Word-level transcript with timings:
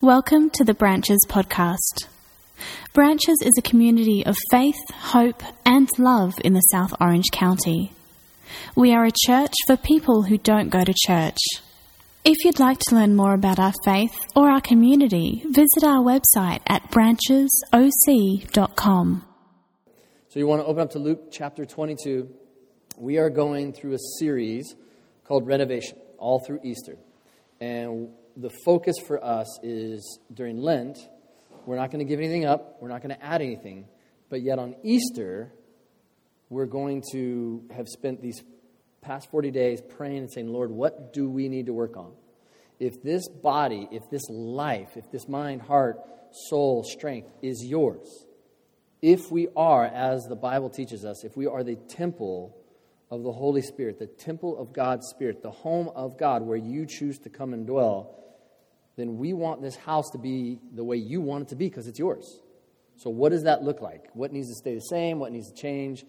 Welcome 0.00 0.50
to 0.50 0.62
the 0.62 0.74
Branches 0.74 1.18
podcast. 1.28 2.06
Branches 2.94 3.42
is 3.42 3.54
a 3.58 3.62
community 3.62 4.24
of 4.24 4.36
faith, 4.48 4.78
hope, 4.92 5.42
and 5.66 5.88
love 5.98 6.34
in 6.44 6.52
the 6.52 6.60
South 6.60 6.92
Orange 7.00 7.32
County. 7.32 7.92
We 8.76 8.94
are 8.94 9.04
a 9.04 9.10
church 9.26 9.54
for 9.66 9.76
people 9.76 10.22
who 10.22 10.38
don't 10.38 10.68
go 10.68 10.84
to 10.84 10.94
church. 10.96 11.38
If 12.24 12.44
you'd 12.44 12.60
like 12.60 12.78
to 12.78 12.94
learn 12.94 13.16
more 13.16 13.34
about 13.34 13.58
our 13.58 13.72
faith 13.84 14.16
or 14.36 14.48
our 14.48 14.60
community, 14.60 15.42
visit 15.46 15.82
our 15.82 16.04
website 16.04 16.60
at 16.68 16.92
branchesoc.com. 16.92 19.24
So 20.28 20.38
you 20.38 20.46
want 20.46 20.62
to 20.62 20.66
open 20.66 20.80
up 20.80 20.90
to 20.90 21.00
Luke 21.00 21.32
chapter 21.32 21.64
22. 21.64 22.28
We 22.98 23.18
are 23.18 23.30
going 23.30 23.72
through 23.72 23.94
a 23.94 24.00
series 24.20 24.76
called 25.24 25.48
Renovation, 25.48 25.98
all 26.18 26.38
through 26.38 26.60
Easter. 26.62 26.98
And 27.60 28.10
the 28.38 28.50
focus 28.64 28.94
for 29.04 29.22
us 29.22 29.58
is 29.64 30.20
during 30.32 30.58
Lent, 30.58 30.96
we're 31.66 31.76
not 31.76 31.90
going 31.90 31.98
to 31.98 32.08
give 32.08 32.20
anything 32.20 32.44
up, 32.44 32.76
we're 32.80 32.88
not 32.88 33.02
going 33.02 33.14
to 33.14 33.22
add 33.22 33.42
anything. 33.42 33.88
But 34.30 34.42
yet 34.42 34.58
on 34.60 34.76
Easter, 34.84 35.52
we're 36.48 36.66
going 36.66 37.02
to 37.12 37.64
have 37.74 37.88
spent 37.88 38.22
these 38.22 38.42
past 39.02 39.30
40 39.30 39.50
days 39.50 39.80
praying 39.80 40.18
and 40.18 40.32
saying, 40.32 40.48
Lord, 40.48 40.70
what 40.70 41.12
do 41.12 41.28
we 41.28 41.48
need 41.48 41.66
to 41.66 41.72
work 41.72 41.96
on? 41.96 42.12
If 42.78 43.02
this 43.02 43.28
body, 43.28 43.88
if 43.90 44.08
this 44.08 44.22
life, 44.30 44.96
if 44.96 45.10
this 45.10 45.28
mind, 45.28 45.62
heart, 45.62 45.98
soul, 46.48 46.84
strength 46.84 47.32
is 47.42 47.64
yours, 47.64 48.06
if 49.02 49.32
we 49.32 49.48
are, 49.56 49.84
as 49.84 50.26
the 50.28 50.36
Bible 50.36 50.70
teaches 50.70 51.04
us, 51.04 51.24
if 51.24 51.36
we 51.36 51.46
are 51.46 51.64
the 51.64 51.76
temple 51.76 52.56
of 53.10 53.24
the 53.24 53.32
Holy 53.32 53.62
Spirit, 53.62 53.98
the 53.98 54.06
temple 54.06 54.58
of 54.58 54.72
God's 54.72 55.08
Spirit, 55.08 55.42
the 55.42 55.50
home 55.50 55.90
of 55.96 56.18
God 56.18 56.42
where 56.42 56.56
you 56.56 56.86
choose 56.86 57.18
to 57.20 57.30
come 57.30 57.52
and 57.52 57.66
dwell, 57.66 58.14
then 58.98 59.16
we 59.16 59.32
want 59.32 59.62
this 59.62 59.76
house 59.76 60.10
to 60.10 60.18
be 60.18 60.58
the 60.74 60.82
way 60.82 60.96
you 60.96 61.20
want 61.20 61.42
it 61.42 61.48
to 61.50 61.54
be 61.54 61.68
because 61.68 61.86
it's 61.86 62.00
yours. 62.00 62.40
So, 62.96 63.10
what 63.10 63.30
does 63.30 63.44
that 63.44 63.62
look 63.62 63.80
like? 63.80 64.06
What 64.12 64.32
needs 64.32 64.48
to 64.48 64.56
stay 64.56 64.74
the 64.74 64.80
same? 64.80 65.20
What 65.20 65.30
needs 65.30 65.48
to 65.52 65.54
change? 65.54 66.04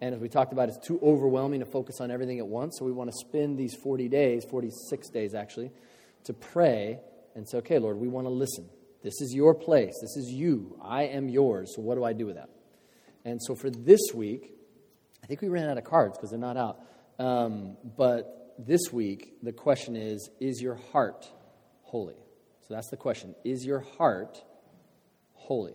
And 0.00 0.12
as 0.12 0.20
we 0.20 0.28
talked 0.28 0.52
about, 0.52 0.68
it's 0.68 0.84
too 0.84 0.98
overwhelming 1.00 1.60
to 1.60 1.66
focus 1.66 2.00
on 2.00 2.10
everything 2.10 2.40
at 2.40 2.46
once. 2.48 2.78
So, 2.80 2.84
we 2.84 2.90
want 2.90 3.10
to 3.10 3.16
spend 3.16 3.58
these 3.58 3.76
40 3.76 4.08
days, 4.08 4.44
46 4.50 5.08
days 5.10 5.34
actually, 5.34 5.70
to 6.24 6.32
pray 6.32 6.98
and 7.36 7.48
say, 7.48 7.58
okay, 7.58 7.78
Lord, 7.78 7.96
we 7.98 8.08
want 8.08 8.26
to 8.26 8.32
listen. 8.32 8.68
This 9.04 9.20
is 9.20 9.32
your 9.32 9.54
place. 9.54 9.94
This 10.00 10.16
is 10.16 10.32
you. 10.32 10.76
I 10.82 11.04
am 11.04 11.28
yours. 11.28 11.72
So, 11.76 11.80
what 11.80 11.94
do 11.94 12.02
I 12.02 12.12
do 12.12 12.26
with 12.26 12.34
that? 12.34 12.50
And 13.24 13.40
so, 13.40 13.54
for 13.54 13.70
this 13.70 14.00
week, 14.12 14.52
I 15.22 15.28
think 15.28 15.42
we 15.42 15.48
ran 15.48 15.68
out 15.68 15.78
of 15.78 15.84
cards 15.84 16.18
because 16.18 16.30
they're 16.30 16.40
not 16.40 16.56
out. 16.56 16.80
Um, 17.20 17.76
but 17.96 18.56
this 18.58 18.92
week, 18.92 19.34
the 19.44 19.52
question 19.52 19.94
is 19.94 20.28
Is 20.40 20.60
your 20.60 20.74
heart 20.74 21.30
holy? 21.82 22.16
So 22.66 22.74
that's 22.74 22.88
the 22.88 22.96
question. 22.96 23.34
Is 23.44 23.64
your 23.64 23.80
heart 23.80 24.42
holy? 25.34 25.74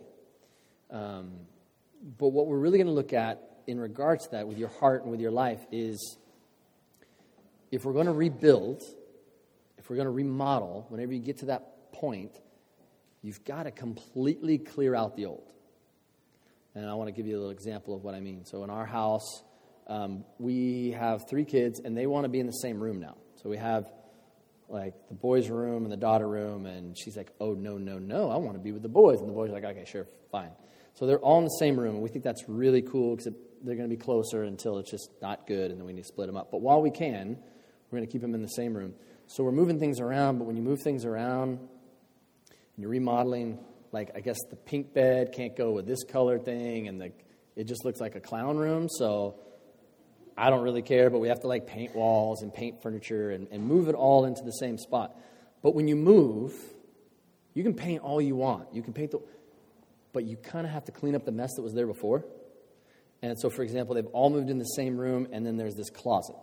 Um, 0.90 1.32
but 2.18 2.30
what 2.30 2.48
we're 2.48 2.60
really 2.60 2.78
going 2.78 2.88
to 2.88 2.94
look 2.94 3.14
at 3.14 3.42
in 3.68 3.80
regards 3.80 4.26
to 4.26 4.32
that 4.32 4.48
with 4.48 4.58
your 4.58 4.70
heart 4.70 5.04
and 5.04 5.12
with 5.12 5.20
your 5.20 5.32
life 5.32 5.66
is 5.72 6.18
if 7.72 7.84
we're 7.84 7.94
going 7.94 8.06
to 8.06 8.14
rebuild, 8.14 8.82
if 9.78 9.90
we're 9.90 9.98
going 9.98 10.06
to 10.06 10.12
remodel, 10.12 10.86
whenever 10.90 11.14
you 11.14 11.20
get 11.20 11.40
to 11.40 11.48
that 11.48 11.92
point, 11.92 12.32
you've 13.22 13.44
got 13.44 13.64
to 13.64 13.72
completely 13.72 14.58
clear 14.58 14.96
out 14.96 15.18
the 15.18 15.26
old. 15.26 15.52
And 16.76 16.86
I 16.90 16.94
want 16.94 17.10
to 17.10 17.12
give 17.12 17.26
you 17.26 17.36
a 17.36 17.40
little 17.40 17.52
example 17.52 17.96
of 17.96 18.04
what 18.04 18.14
I 18.14 18.20
mean. 18.20 18.46
So 18.46 18.64
in 18.64 18.70
our 18.70 18.86
house, 18.86 19.44
um, 19.88 20.24
we 20.38 20.92
have 20.92 21.28
three 21.28 21.44
kids, 21.44 21.82
and 21.84 21.98
they 21.98 22.08
want 22.08 22.26
to 22.26 22.30
be 22.30 22.40
in 22.40 22.46
the 22.46 22.52
same 22.52 22.80
room 22.80 23.00
now. 23.00 23.18
So 23.42 23.50
we 23.50 23.58
have 23.58 23.92
like 24.70 24.94
the 25.08 25.14
boys' 25.14 25.50
room 25.50 25.84
and 25.84 25.92
the 25.92 25.98
daughter 25.98 26.28
room, 26.28 26.66
and 26.66 26.98
she's 26.98 27.16
like, 27.16 27.32
"Oh 27.40 27.54
no, 27.54 27.78
no, 27.78 27.98
no! 28.00 28.30
I 28.30 28.38
want 28.38 28.54
to 28.54 28.64
be 28.64 28.72
with 28.72 28.82
the 28.82 28.90
boys." 28.90 29.20
And 29.20 29.30
the 29.30 29.34
boys 29.34 29.50
are 29.50 29.54
like, 29.54 29.64
"Okay, 29.64 29.86
sure, 29.86 30.08
fine." 30.32 30.52
So 30.94 31.06
they're 31.06 31.20
all 31.20 31.38
in 31.38 31.44
the 31.44 31.58
same 31.60 31.80
room, 31.80 31.96
and 31.96 32.04
we 32.04 32.10
think 32.10 32.24
that's 32.24 32.48
really 32.50 32.82
cool 32.82 33.16
because 33.16 33.32
they're 33.64 33.76
going 33.76 33.90
to 33.90 33.96
be 33.96 34.02
closer 34.02 34.44
until 34.44 34.78
it's 34.78 34.92
just 34.92 35.10
not 35.22 35.48
good, 35.48 35.72
and 35.72 35.80
then 35.80 35.86
we 35.86 35.94
need 35.94 36.02
to 36.02 36.08
split 36.08 36.28
them 36.28 36.38
up. 36.38 36.52
But 36.52 36.62
while 36.62 36.82
we 36.82 36.92
can, 36.92 37.38
we're 37.90 37.98
going 37.98 38.08
to 38.08 38.12
keep 38.12 38.22
them 38.22 38.34
in 38.34 38.42
the 38.42 38.48
same 38.48 38.76
room. 38.76 38.94
So 39.28 39.44
we're 39.44 39.52
moving 39.52 39.80
things 39.80 40.00
around, 40.00 40.40
but 40.40 40.46
when 40.46 40.56
you 40.56 40.64
move 40.64 40.82
things 40.82 41.06
around, 41.06 41.60
and 41.60 41.70
you're 42.78 42.90
remodeling, 42.90 43.60
like 43.92 44.12
I 44.16 44.22
guess 44.22 44.38
the 44.50 44.56
pink 44.56 44.94
bed 44.94 45.34
can't 45.34 45.56
go 45.56 45.72
with 45.72 45.86
this 45.86 46.04
color 46.04 46.40
thing, 46.40 46.88
and 46.88 47.00
the 47.00 47.12
it 47.56 47.66
just 47.66 47.84
looks 47.84 48.00
like 48.00 48.16
a 48.16 48.20
clown 48.20 48.58
room. 48.58 48.88
So 48.88 49.40
I 50.38 50.50
don't 50.52 50.62
really 50.62 50.84
care, 50.84 51.10
but 51.10 51.20
we 51.20 51.30
have 51.30 51.40
to 51.42 51.48
like 51.48 51.66
paint 51.66 51.96
walls 51.96 52.44
and 52.44 52.54
paint 52.54 52.82
furniture 52.84 53.32
and, 53.32 53.48
and 53.52 53.64
move 53.64 53.90
it 53.90 53.96
all 53.96 54.26
into 54.26 54.44
the 54.44 54.52
same 54.52 54.78
spot. 54.78 55.18
But 55.64 55.74
when 55.74 55.88
you 55.88 55.96
move, 55.96 56.54
you 57.56 57.64
can 57.64 57.74
paint 57.74 58.04
all 58.04 58.22
you 58.22 58.36
want. 58.36 58.74
You 58.74 58.84
can 58.84 58.94
paint 58.94 59.12
the, 59.12 59.20
but 60.14 60.26
you 60.26 60.38
kind 60.38 60.68
of 60.68 60.72
have 60.72 60.86
to 60.86 60.92
clean 60.92 61.16
up 61.16 61.26
the 61.26 61.32
mess 61.32 61.56
that 61.56 61.64
was 61.64 61.74
there 61.74 61.88
before. 61.88 62.24
And 63.24 63.38
so, 63.40 63.50
for 63.50 63.64
example, 63.64 63.96
they've 63.96 64.06
all 64.08 64.30
moved 64.30 64.52
in 64.52 64.60
the 64.60 64.64
same 64.64 64.96
room, 64.96 65.28
and 65.32 65.44
then 65.44 65.58
there's 65.58 65.74
this 65.74 65.90
closet. 65.90 66.36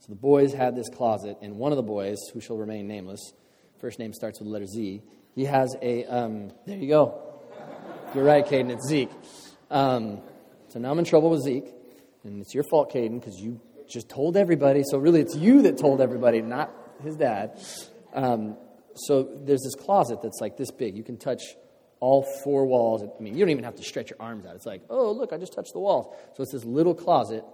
So 0.00 0.06
the 0.08 0.16
boys 0.16 0.52
had 0.52 0.74
this 0.74 0.88
closet, 0.88 1.36
and 1.42 1.58
one 1.58 1.70
of 1.70 1.76
the 1.76 1.84
boys, 1.84 2.18
who 2.34 2.40
shall 2.40 2.56
remain 2.56 2.88
nameless, 2.88 3.32
first 3.78 4.00
name 4.00 4.12
starts 4.12 4.40
with 4.40 4.48
the 4.48 4.52
letter 4.52 4.66
Z, 4.66 5.00
he 5.36 5.44
has 5.44 5.76
a, 5.80 6.04
um, 6.06 6.50
there 6.66 6.76
you 6.76 6.88
go. 6.88 7.22
You're 8.14 8.24
right, 8.24 8.44
Caden, 8.44 8.70
it's 8.70 8.88
Zeke. 8.88 9.12
Um, 9.70 10.20
so 10.68 10.80
now 10.80 10.90
I'm 10.90 10.98
in 10.98 11.04
trouble 11.04 11.30
with 11.30 11.42
Zeke. 11.42 11.72
And 12.24 12.40
it's 12.40 12.54
your 12.54 12.64
fault, 12.64 12.92
Caden, 12.92 13.20
because 13.20 13.40
you 13.40 13.60
just 13.88 14.08
told 14.08 14.36
everybody. 14.36 14.82
So 14.84 14.98
really, 14.98 15.20
it's 15.20 15.36
you 15.36 15.62
that 15.62 15.78
told 15.78 16.00
everybody, 16.00 16.40
not 16.40 16.74
his 17.02 17.16
dad. 17.16 17.60
Um, 18.14 18.56
so 18.94 19.28
there's 19.44 19.62
this 19.62 19.74
closet 19.74 20.20
that's 20.22 20.40
like 20.40 20.56
this 20.56 20.70
big. 20.70 20.96
You 20.96 21.02
can 21.02 21.16
touch 21.16 21.42
all 22.00 22.24
four 22.42 22.66
walls. 22.66 23.02
I 23.02 23.22
mean, 23.22 23.34
you 23.34 23.40
don't 23.40 23.50
even 23.50 23.64
have 23.64 23.76
to 23.76 23.84
stretch 23.84 24.10
your 24.10 24.20
arms 24.20 24.44
out. 24.44 24.56
It's 24.56 24.66
like, 24.66 24.82
oh, 24.90 25.12
look, 25.12 25.32
I 25.32 25.36
just 25.36 25.52
touched 25.52 25.72
the 25.72 25.78
walls. 25.80 26.14
So 26.34 26.42
it's 26.42 26.52
this 26.52 26.64
little 26.64 26.94
closet. 26.94 27.44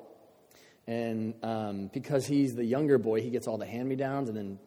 And 0.86 1.34
um, 1.42 1.90
because 1.92 2.26
he's 2.26 2.54
the 2.54 2.64
younger 2.64 2.96
boy, 2.96 3.20
he 3.20 3.30
gets 3.30 3.46
all 3.46 3.58
the 3.58 3.66
hand 3.66 3.88
me 3.88 3.96
downs. 3.96 4.28
And 4.28 4.36
then, 4.36 4.58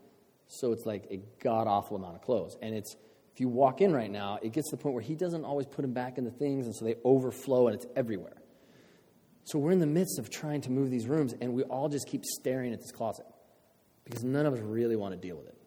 so 0.48 0.72
it's 0.72 0.86
like 0.86 1.08
a 1.10 1.20
god 1.44 1.68
awful 1.68 1.98
amount 1.98 2.16
of 2.16 2.22
clothes. 2.22 2.58
And 2.62 2.76
it's, 2.76 2.96
if 3.34 3.40
you 3.40 3.48
walk 3.48 3.82
in 3.82 3.94
right 3.94 4.12
now, 4.12 4.38
it 4.42 4.54
gets 4.54 4.70
to 4.70 4.76
the 4.76 4.84
point 4.84 4.94
where 4.94 5.04
he 5.04 5.16
doesn't 5.16 5.46
always 5.46 5.66
put 5.66 5.82
them 5.82 5.94
back 5.94 6.18
in 6.18 6.26
the 6.26 6.32
things. 6.32 6.68
And 6.68 6.76
so 6.76 6.86
they 6.86 6.96
overflow 7.04 7.68
and 7.68 7.76
it's 7.76 7.88
everywhere. 7.96 8.41
So 9.44 9.60
we're 9.60 9.72
in 9.72 9.80
the 9.80 9.88
midst 9.88 10.20
of 10.20 10.30
trying 10.30 10.62
to 10.62 10.72
move 10.72 10.90
these 10.90 11.08
rooms, 11.08 11.34
and 11.42 11.54
we 11.54 11.64
all 11.64 11.90
just 11.90 12.08
keep 12.08 12.24
staring 12.26 12.74
at 12.74 12.80
this 12.80 12.92
closet 12.92 13.26
because 14.06 14.24
none 14.24 14.46
of 14.46 14.54
us 14.54 14.60
really 14.60 14.96
want 14.96 15.14
to 15.14 15.28
deal 15.28 15.38
with 15.38 15.48
it. 15.48 15.58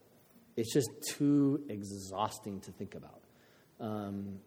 It's 0.56 0.72
just 0.72 0.88
too 1.10 1.64
exhausting 1.68 2.60
to 2.60 2.72
think 2.72 2.94
about. 2.94 3.20
Um, 3.80 4.38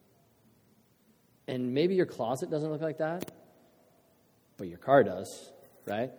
and 1.47 1.73
maybe 1.73 1.95
your 1.95 2.05
closet 2.05 2.49
doesn't 2.49 2.69
look 2.69 2.81
like 2.81 2.99
that, 2.99 3.31
but 4.57 4.67
your 4.67 4.77
car 4.77 5.03
does, 5.03 5.51
right? 5.85 6.11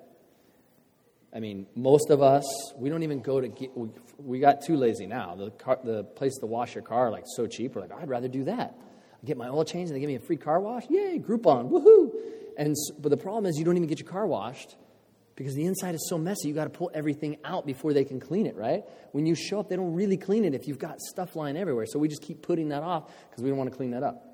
I 1.34 1.40
mean, 1.40 1.66
most 1.74 2.10
of 2.10 2.22
us, 2.22 2.44
we 2.76 2.88
don't 2.88 3.02
even 3.02 3.20
go 3.20 3.40
to 3.40 3.48
get, 3.48 3.76
we, 3.76 3.88
we 4.18 4.38
got 4.38 4.62
too 4.62 4.76
lazy 4.76 5.06
now. 5.06 5.34
The, 5.34 5.50
car, 5.50 5.78
the 5.82 6.04
place 6.04 6.36
to 6.38 6.46
wash 6.46 6.74
your 6.74 6.84
car, 6.84 7.10
like, 7.10 7.24
so 7.26 7.46
cheap. 7.46 7.74
We're 7.74 7.82
like, 7.82 7.92
I'd 7.92 8.08
rather 8.08 8.28
do 8.28 8.44
that. 8.44 8.74
I 9.22 9.26
get 9.26 9.36
my 9.36 9.48
oil 9.48 9.64
changed 9.64 9.90
and 9.90 9.96
they 9.96 10.00
give 10.00 10.08
me 10.08 10.14
a 10.14 10.20
free 10.20 10.36
car 10.36 10.60
wash. 10.60 10.84
Yay, 10.88 11.18
Groupon, 11.18 11.70
woohoo! 11.70 12.12
And, 12.58 12.74
but 12.98 13.08
the 13.08 13.16
problem 13.16 13.46
is, 13.46 13.56
you 13.56 13.64
don't 13.64 13.76
even 13.76 13.88
get 13.88 14.00
your 14.00 14.08
car 14.08 14.26
washed 14.26 14.76
because 15.36 15.54
the 15.54 15.64
inside 15.64 15.94
is 15.94 16.08
so 16.10 16.18
messy, 16.18 16.48
you 16.48 16.54
got 16.54 16.64
to 16.64 16.70
pull 16.70 16.90
everything 16.92 17.36
out 17.44 17.64
before 17.64 17.92
they 17.92 18.04
can 18.04 18.18
clean 18.18 18.44
it, 18.46 18.56
right? 18.56 18.82
When 19.12 19.24
you 19.24 19.36
show 19.36 19.60
up, 19.60 19.68
they 19.68 19.76
don't 19.76 19.94
really 19.94 20.16
clean 20.16 20.44
it 20.44 20.52
if 20.52 20.66
you've 20.66 20.80
got 20.80 21.00
stuff 21.00 21.36
lying 21.36 21.56
everywhere. 21.56 21.86
So 21.86 22.00
we 22.00 22.08
just 22.08 22.22
keep 22.22 22.42
putting 22.42 22.70
that 22.70 22.82
off 22.82 23.12
because 23.30 23.44
we 23.44 23.48
don't 23.48 23.56
want 23.56 23.70
to 23.70 23.76
clean 23.76 23.92
that 23.92 24.02
up. 24.02 24.24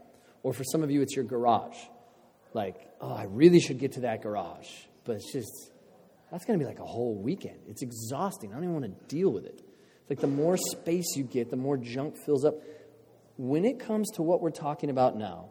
Or 0.42 0.54
for 0.54 0.64
some 0.64 0.82
of 0.82 0.90
you, 0.90 1.02
it's 1.02 1.14
your 1.14 1.26
garage. 1.26 1.76
Like, 2.54 2.76
oh, 3.02 3.12
I 3.12 3.24
really 3.24 3.60
should 3.60 3.78
get 3.78 3.92
to 3.92 4.00
that 4.00 4.22
garage. 4.22 4.68
But 5.04 5.16
it's 5.16 5.30
just, 5.30 5.72
that's 6.32 6.46
going 6.46 6.58
to 6.58 6.64
be 6.64 6.66
like 6.66 6.78
a 6.78 6.86
whole 6.86 7.14
weekend. 7.14 7.58
It's 7.68 7.82
exhausting. 7.82 8.52
I 8.52 8.54
don't 8.54 8.64
even 8.64 8.80
want 8.80 8.86
to 8.86 9.14
deal 9.14 9.30
with 9.30 9.44
it. 9.44 9.60
It's 9.60 10.10
like 10.10 10.20
the 10.20 10.26
more 10.26 10.56
space 10.56 11.16
you 11.16 11.24
get, 11.24 11.50
the 11.50 11.56
more 11.56 11.76
junk 11.76 12.16
fills 12.16 12.46
up. 12.46 12.54
When 13.36 13.66
it 13.66 13.78
comes 13.78 14.10
to 14.12 14.22
what 14.22 14.40
we're 14.40 14.50
talking 14.50 14.88
about 14.88 15.18
now, 15.18 15.50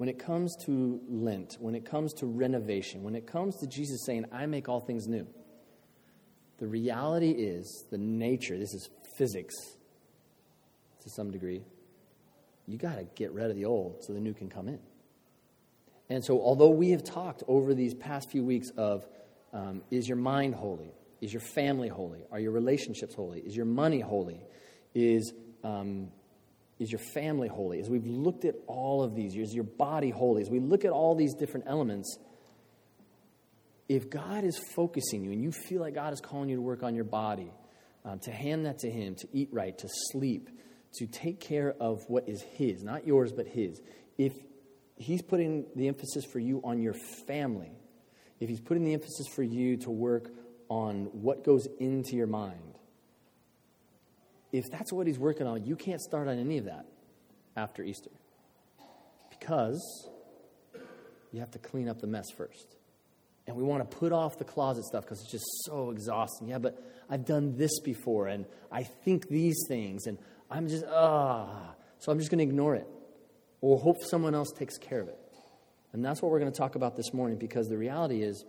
when 0.00 0.08
it 0.08 0.18
comes 0.18 0.56
to 0.56 0.98
Lent, 1.10 1.58
when 1.60 1.74
it 1.74 1.84
comes 1.84 2.14
to 2.14 2.24
renovation, 2.24 3.02
when 3.02 3.14
it 3.14 3.26
comes 3.26 3.56
to 3.56 3.66
Jesus 3.66 4.02
saying, 4.06 4.24
I 4.32 4.46
make 4.46 4.66
all 4.66 4.80
things 4.80 5.06
new, 5.06 5.26
the 6.56 6.66
reality 6.66 7.32
is 7.32 7.84
the 7.90 7.98
nature, 7.98 8.56
this 8.56 8.72
is 8.72 8.88
physics 9.18 9.54
to 11.02 11.10
some 11.10 11.30
degree, 11.30 11.62
you 12.66 12.78
got 12.78 12.94
to 12.94 13.04
get 13.14 13.30
rid 13.32 13.50
of 13.50 13.56
the 13.56 13.66
old 13.66 14.02
so 14.02 14.14
the 14.14 14.20
new 14.20 14.32
can 14.32 14.48
come 14.48 14.68
in. 14.68 14.78
And 16.08 16.24
so, 16.24 16.40
although 16.40 16.70
we 16.70 16.92
have 16.92 17.04
talked 17.04 17.42
over 17.46 17.74
these 17.74 17.92
past 17.92 18.30
few 18.30 18.42
weeks 18.42 18.70
of 18.78 19.06
um, 19.52 19.82
is 19.90 20.08
your 20.08 20.16
mind 20.16 20.54
holy? 20.54 20.94
Is 21.20 21.30
your 21.30 21.42
family 21.42 21.88
holy? 21.88 22.24
Are 22.32 22.40
your 22.40 22.52
relationships 22.52 23.14
holy? 23.14 23.40
Is 23.40 23.54
your 23.54 23.66
money 23.66 24.00
holy? 24.00 24.40
Is 24.94 25.34
um, 25.62 26.08
is 26.80 26.90
your 26.90 27.00
family 27.12 27.46
holy? 27.46 27.78
As 27.78 27.90
we've 27.90 28.06
looked 28.06 28.46
at 28.46 28.54
all 28.66 29.04
of 29.04 29.14
these, 29.14 29.36
is 29.36 29.54
your 29.54 29.64
body 29.64 30.10
holy? 30.10 30.42
As 30.42 30.50
we 30.50 30.58
look 30.58 30.84
at 30.84 30.90
all 30.90 31.14
these 31.14 31.34
different 31.34 31.66
elements, 31.68 32.18
if 33.88 34.08
God 34.08 34.44
is 34.44 34.58
focusing 34.74 35.22
you 35.22 35.30
and 35.30 35.42
you 35.42 35.52
feel 35.52 35.82
like 35.82 35.94
God 35.94 36.14
is 36.14 36.20
calling 36.20 36.48
you 36.48 36.56
to 36.56 36.62
work 36.62 36.82
on 36.82 36.94
your 36.94 37.04
body, 37.04 37.52
um, 38.04 38.18
to 38.20 38.32
hand 38.32 38.64
that 38.64 38.78
to 38.78 38.90
Him, 38.90 39.14
to 39.16 39.28
eat 39.32 39.50
right, 39.52 39.76
to 39.76 39.88
sleep, 40.10 40.48
to 40.94 41.06
take 41.06 41.38
care 41.38 41.74
of 41.78 42.00
what 42.08 42.28
is 42.28 42.42
His, 42.54 42.82
not 42.82 43.06
yours, 43.06 43.30
but 43.30 43.46
His. 43.46 43.80
If 44.16 44.32
He's 44.96 45.22
putting 45.22 45.66
the 45.76 45.86
emphasis 45.86 46.24
for 46.32 46.38
you 46.38 46.62
on 46.64 46.80
your 46.80 46.94
family, 47.26 47.72
if 48.40 48.48
He's 48.48 48.60
putting 48.60 48.84
the 48.84 48.94
emphasis 48.94 49.26
for 49.34 49.42
you 49.42 49.76
to 49.78 49.90
work 49.90 50.30
on 50.70 51.06
what 51.12 51.44
goes 51.44 51.66
into 51.78 52.16
your 52.16 52.26
mind, 52.26 52.78
if 54.52 54.70
that's 54.70 54.92
what 54.92 55.06
He's 55.06 55.18
working 55.18 55.46
on, 55.46 55.64
you 55.64 55.76
can't 55.76 56.00
start 56.00 56.28
on 56.28 56.38
any 56.38 56.58
of 56.58 56.64
that 56.66 56.86
after 57.56 57.82
Easter 57.82 58.10
because 59.30 60.08
you 61.32 61.40
have 61.40 61.50
to 61.52 61.58
clean 61.58 61.88
up 61.88 62.00
the 62.00 62.06
mess 62.06 62.26
first. 62.36 62.76
And 63.46 63.56
we 63.56 63.62
want 63.62 63.88
to 63.88 63.96
put 63.96 64.12
off 64.12 64.38
the 64.38 64.44
closet 64.44 64.84
stuff 64.84 65.04
because 65.04 65.20
it's 65.22 65.32
just 65.32 65.46
so 65.64 65.90
exhausting. 65.90 66.48
Yeah, 66.48 66.58
but 66.58 66.80
I've 67.08 67.24
done 67.24 67.56
this 67.56 67.80
before 67.80 68.28
and 68.28 68.46
I 68.70 68.84
think 68.84 69.28
these 69.28 69.56
things 69.66 70.06
and 70.06 70.18
I'm 70.50 70.68
just, 70.68 70.84
ah. 70.88 71.74
So 71.98 72.12
I'm 72.12 72.18
just 72.18 72.30
going 72.30 72.38
to 72.38 72.44
ignore 72.44 72.76
it 72.76 72.86
or 73.60 73.78
hope 73.78 73.96
someone 74.02 74.34
else 74.34 74.52
takes 74.56 74.78
care 74.78 75.00
of 75.00 75.08
it. 75.08 75.18
And 75.92 76.04
that's 76.04 76.22
what 76.22 76.30
we're 76.30 76.38
going 76.38 76.52
to 76.52 76.58
talk 76.58 76.76
about 76.76 76.96
this 76.96 77.12
morning 77.12 77.38
because 77.38 77.66
the 77.66 77.76
reality 77.76 78.22
is 78.22 78.44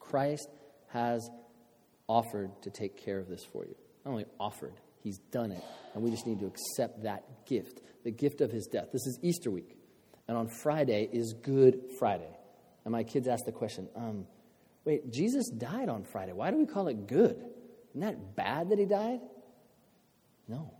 Christ 0.00 0.48
has 0.88 1.28
offered 2.08 2.50
to 2.62 2.70
take 2.70 2.96
care 2.96 3.18
of 3.18 3.28
this 3.28 3.44
for 3.44 3.64
you. 3.64 3.74
Not 4.04 4.12
only 4.12 4.24
offered, 4.40 4.74
he's 5.02 5.18
done 5.30 5.52
it. 5.52 5.62
And 5.94 6.02
we 6.02 6.10
just 6.10 6.26
need 6.26 6.40
to 6.40 6.46
accept 6.46 7.02
that 7.02 7.46
gift, 7.46 7.80
the 8.04 8.10
gift 8.10 8.40
of 8.40 8.50
his 8.50 8.66
death. 8.66 8.88
This 8.92 9.06
is 9.06 9.18
Easter 9.22 9.50
week. 9.50 9.76
And 10.28 10.36
on 10.36 10.48
Friday 10.62 11.08
is 11.12 11.34
Good 11.34 11.80
Friday. 11.98 12.36
And 12.84 12.92
my 12.92 13.04
kids 13.04 13.28
asked 13.28 13.44
the 13.46 13.52
question 13.52 13.88
um, 13.96 14.26
wait, 14.84 15.12
Jesus 15.12 15.48
died 15.50 15.88
on 15.88 16.04
Friday. 16.04 16.32
Why 16.32 16.50
do 16.50 16.56
we 16.56 16.66
call 16.66 16.88
it 16.88 17.06
good? 17.06 17.36
Isn't 17.90 18.00
that 18.00 18.34
bad 18.34 18.70
that 18.70 18.78
he 18.78 18.86
died? 18.86 19.20
No 20.48 20.72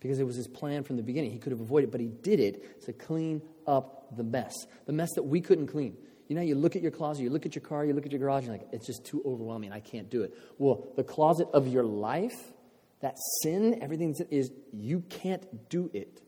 because 0.00 0.18
it 0.18 0.24
was 0.24 0.36
his 0.36 0.46
plan 0.46 0.84
from 0.84 0.96
the 0.96 1.02
beginning. 1.02 1.30
He 1.30 1.38
could 1.38 1.52
have 1.52 1.60
avoided, 1.60 1.88
it, 1.88 1.92
but 1.92 2.00
he 2.00 2.08
did 2.08 2.40
it 2.40 2.82
to 2.84 2.92
clean 2.92 3.42
up 3.66 4.16
the 4.16 4.22
mess, 4.22 4.54
the 4.86 4.92
mess 4.92 5.10
that 5.14 5.24
we 5.24 5.40
couldn't 5.40 5.66
clean. 5.68 5.96
You 6.28 6.36
know, 6.36 6.42
you 6.42 6.54
look 6.54 6.76
at 6.76 6.82
your 6.82 6.90
closet, 6.90 7.22
you 7.22 7.30
look 7.30 7.46
at 7.46 7.54
your 7.54 7.62
car, 7.62 7.84
you 7.84 7.94
look 7.94 8.06
at 8.06 8.12
your 8.12 8.20
garage, 8.20 8.44
and 8.44 8.52
like, 8.52 8.68
it's 8.72 8.86
just 8.86 9.04
too 9.04 9.22
overwhelming. 9.24 9.72
I 9.72 9.80
can't 9.80 10.10
do 10.10 10.22
it. 10.22 10.34
Well, 10.58 10.86
the 10.96 11.04
closet 11.04 11.48
of 11.52 11.66
your 11.66 11.84
life, 11.84 12.52
that 13.00 13.16
sin, 13.42 13.78
everything 13.82 14.14
is, 14.30 14.50
you 14.72 15.00
can't 15.08 15.68
do 15.68 15.90
it. 15.92 16.20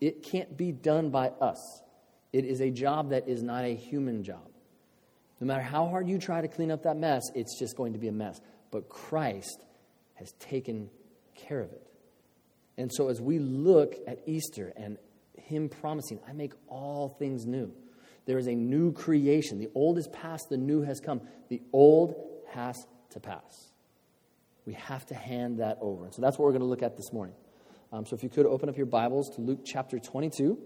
It 0.00 0.22
can't 0.22 0.56
be 0.56 0.72
done 0.72 1.10
by 1.10 1.28
us. 1.28 1.82
It 2.32 2.44
is 2.44 2.60
a 2.60 2.70
job 2.70 3.10
that 3.10 3.28
is 3.28 3.42
not 3.42 3.64
a 3.64 3.74
human 3.74 4.24
job. 4.24 4.48
No 5.40 5.46
matter 5.46 5.62
how 5.62 5.86
hard 5.88 6.08
you 6.08 6.18
try 6.18 6.40
to 6.40 6.48
clean 6.48 6.70
up 6.70 6.84
that 6.84 6.96
mess, 6.96 7.22
it's 7.34 7.58
just 7.58 7.76
going 7.76 7.92
to 7.92 7.98
be 7.98 8.08
a 8.08 8.12
mess. 8.12 8.40
But 8.70 8.88
Christ 8.88 9.64
has 10.14 10.32
taken 10.32 10.90
care 11.34 11.60
of 11.60 11.72
it. 11.72 11.86
And 12.76 12.90
so, 12.92 13.08
as 13.08 13.20
we 13.20 13.38
look 13.38 13.94
at 14.06 14.20
Easter 14.26 14.72
and 14.76 14.98
Him 15.36 15.68
promising, 15.68 16.18
I 16.28 16.32
make 16.32 16.54
all 16.66 17.08
things 17.18 17.46
new, 17.46 17.72
there 18.26 18.38
is 18.38 18.46
a 18.46 18.54
new 18.54 18.92
creation. 18.92 19.58
The 19.58 19.70
old 19.74 19.98
is 19.98 20.08
past, 20.08 20.46
the 20.50 20.56
new 20.56 20.82
has 20.82 20.98
come. 20.98 21.20
The 21.48 21.62
old 21.72 22.14
has 22.52 22.76
to 23.10 23.20
pass. 23.20 23.73
We 24.66 24.74
have 24.74 25.06
to 25.06 25.14
hand 25.14 25.60
that 25.60 25.78
over. 25.80 26.04
And 26.04 26.14
so, 26.14 26.22
that's 26.22 26.38
what 26.38 26.44
we're 26.44 26.52
going 26.52 26.62
to 26.62 26.68
look 26.68 26.82
at 26.82 26.96
this 26.96 27.12
morning. 27.12 27.34
Um, 27.92 28.06
so, 28.06 28.16
if 28.16 28.22
you 28.22 28.28
could 28.28 28.46
open 28.46 28.68
up 28.68 28.76
your 28.76 28.86
Bibles 28.86 29.30
to 29.36 29.40
Luke 29.40 29.60
chapter 29.64 29.98
22. 29.98 30.58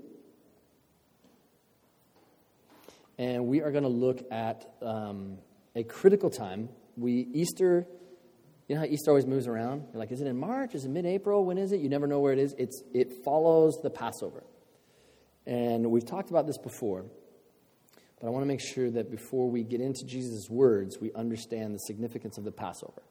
And 3.19 3.47
we 3.47 3.63
are 3.63 3.73
going 3.73 3.83
to 3.83 3.89
look 3.89 4.23
at 4.31 4.65
um, 4.81 5.39
a 5.75 5.83
critical 5.83 6.31
time. 6.31 6.69
We, 6.97 7.29
Easter 7.33 7.89
you 8.69 8.75
know 8.75 8.83
how 8.83 8.87
Easter 8.87 9.11
always 9.11 9.27
moves 9.27 9.47
around? 9.47 9.87
You're 9.93 9.99
like, 9.99 10.13
is 10.13 10.21
it 10.21 10.27
in 10.27 10.39
March? 10.39 10.75
Is 10.75 10.85
it 10.85 10.91
mid 10.91 11.07
April? 11.07 11.45
When 11.45 11.57
is 11.57 11.73
it? 11.73 11.81
You 11.81 11.89
never 11.89 12.07
know 12.07 12.21
where 12.21 12.35
it 12.35 12.39
is. 12.39 12.55
It's, 12.59 12.83
it 12.93 13.25
follows 13.25 13.81
the 13.83 13.89
Passover. 13.89 14.45
And 15.47 15.91
we've 15.91 16.05
talked 16.05 16.29
about 16.29 16.47
this 16.47 16.59
before, 16.59 17.07
but 18.21 18.27
I 18.27 18.31
want 18.31 18.43
to 18.43 18.47
make 18.47 18.61
sure 18.61 18.91
that 18.91 19.11
before 19.11 19.51
we 19.51 19.65
get 19.65 19.81
into 19.81 20.05
Jesus' 20.05 20.51
words, 20.51 20.99
we 21.01 21.11
understand 21.15 21.75
the 21.75 21.79
significance 21.79 22.37
of 22.37 22.45
the 22.45 22.53
Passover. 22.53 23.03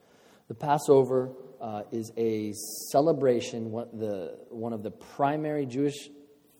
The 0.47 0.55
Passover 0.55 1.31
uh, 1.59 1.83
is 1.91 2.11
a 2.17 2.53
celebration, 2.91 3.71
one, 3.71 3.87
the, 3.93 4.37
one 4.49 4.71
of 4.71 4.81
the 4.81 4.91
primary 4.91 5.65
Jewish 5.65 6.09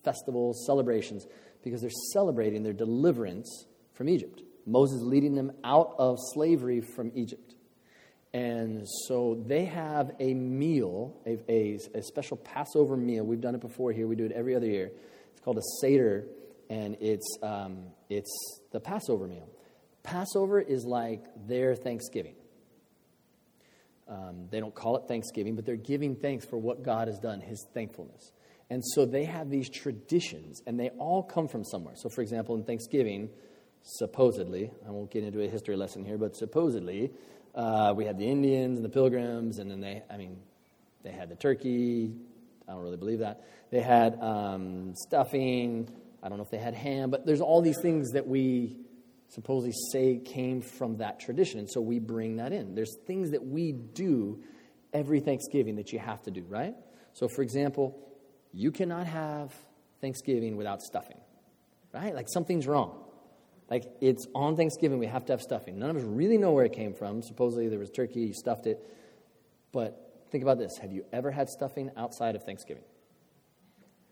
festival 0.04 0.52
celebrations, 0.66 1.26
because 1.62 1.80
they're 1.80 1.90
celebrating 2.12 2.62
their 2.62 2.72
deliverance 2.72 3.66
from 3.94 4.08
Egypt. 4.08 4.42
Moses 4.66 5.00
leading 5.00 5.34
them 5.34 5.52
out 5.64 5.94
of 5.98 6.18
slavery 6.34 6.82
from 6.82 7.10
Egypt. 7.14 7.54
And 8.34 8.86
so 9.06 9.42
they 9.46 9.64
have 9.64 10.10
a 10.20 10.34
meal, 10.34 11.18
a, 11.24 11.38
a, 11.50 11.78
a, 11.94 12.02
special 12.02 12.36
Passover 12.36 12.94
meal. 12.94 13.24
We've 13.24 13.40
done 13.40 13.54
it 13.54 13.62
before 13.62 13.90
here. 13.92 14.06
We 14.06 14.16
do 14.16 14.26
it 14.26 14.32
every 14.32 14.54
other 14.54 14.66
year. 14.66 14.90
It's 15.32 15.40
called 15.40 15.56
a 15.56 15.62
Seder, 15.80 16.26
and 16.68 16.98
it's, 17.00 17.38
um, 17.42 17.84
it's 18.10 18.60
the 18.70 18.80
Passover 18.80 19.26
meal. 19.26 19.48
Passover 20.02 20.60
is 20.60 20.84
like 20.84 21.24
their 21.46 21.74
Thanksgiving. 21.74 22.34
Um, 24.08 24.48
they 24.50 24.60
don't 24.60 24.74
call 24.74 24.96
it 24.96 25.06
Thanksgiving, 25.06 25.54
but 25.54 25.66
they're 25.66 25.76
giving 25.76 26.16
thanks 26.16 26.46
for 26.46 26.56
what 26.56 26.82
God 26.82 27.08
has 27.08 27.18
done, 27.18 27.40
His 27.40 27.66
thankfulness. 27.74 28.32
And 28.70 28.82
so 28.84 29.06
they 29.06 29.24
have 29.24 29.50
these 29.50 29.68
traditions, 29.68 30.62
and 30.66 30.78
they 30.78 30.90
all 30.98 31.22
come 31.22 31.48
from 31.48 31.64
somewhere. 31.64 31.94
So, 31.96 32.08
for 32.08 32.20
example, 32.22 32.54
in 32.54 32.64
Thanksgiving, 32.64 33.30
supposedly, 33.82 34.70
I 34.86 34.90
won't 34.90 35.10
get 35.10 35.24
into 35.24 35.42
a 35.42 35.48
history 35.48 35.76
lesson 35.76 36.04
here, 36.04 36.18
but 36.18 36.36
supposedly, 36.36 37.10
uh, 37.54 37.94
we 37.96 38.04
had 38.04 38.18
the 38.18 38.26
Indians 38.26 38.78
and 38.78 38.84
the 38.84 38.90
Pilgrims, 38.90 39.58
and 39.58 39.70
then 39.70 39.80
they, 39.80 40.02
I 40.10 40.16
mean, 40.16 40.36
they 41.02 41.10
had 41.10 41.28
the 41.28 41.36
turkey. 41.36 42.12
I 42.68 42.72
don't 42.72 42.82
really 42.82 42.96
believe 42.96 43.20
that. 43.20 43.44
They 43.70 43.80
had 43.80 44.20
um, 44.20 44.94
stuffing. 44.96 45.88
I 46.22 46.28
don't 46.28 46.36
know 46.36 46.44
if 46.44 46.50
they 46.50 46.58
had 46.58 46.74
ham, 46.74 47.10
but 47.10 47.24
there's 47.24 47.40
all 47.40 47.62
these 47.62 47.80
things 47.80 48.10
that 48.12 48.26
we 48.26 48.76
supposedly 49.28 49.74
say 49.92 50.18
came 50.18 50.60
from 50.60 50.98
that 50.98 51.20
tradition. 51.20 51.58
And 51.58 51.70
so 51.70 51.80
we 51.80 51.98
bring 51.98 52.36
that 52.36 52.52
in. 52.52 52.74
There's 52.74 52.96
things 53.06 53.30
that 53.30 53.44
we 53.44 53.72
do 53.72 54.42
every 54.92 55.20
Thanksgiving 55.20 55.76
that 55.76 55.92
you 55.92 55.98
have 55.98 56.22
to 56.22 56.30
do, 56.30 56.44
right? 56.48 56.74
So, 57.12 57.28
for 57.28 57.42
example, 57.42 57.98
you 58.52 58.70
cannot 58.70 59.06
have 59.06 59.52
Thanksgiving 60.00 60.56
without 60.56 60.82
stuffing, 60.82 61.18
right? 61.92 62.14
Like 62.14 62.28
something's 62.28 62.66
wrong. 62.66 63.04
Like, 63.70 63.84
it's 64.00 64.26
on 64.34 64.56
Thanksgiving, 64.56 64.98
we 64.98 65.06
have 65.06 65.26
to 65.26 65.34
have 65.34 65.42
stuffing. 65.42 65.78
None 65.78 65.90
of 65.90 65.96
us 65.96 66.02
really 66.02 66.38
know 66.38 66.52
where 66.52 66.64
it 66.64 66.72
came 66.72 66.94
from. 66.94 67.22
Supposedly 67.22 67.68
there 67.68 67.78
was 67.78 67.90
turkey, 67.90 68.20
you 68.20 68.32
stuffed 68.32 68.66
it. 68.66 68.82
But 69.72 70.24
think 70.30 70.42
about 70.42 70.58
this 70.58 70.78
have 70.78 70.92
you 70.92 71.04
ever 71.12 71.30
had 71.30 71.50
stuffing 71.50 71.90
outside 71.96 72.34
of 72.34 72.44
Thanksgiving? 72.44 72.84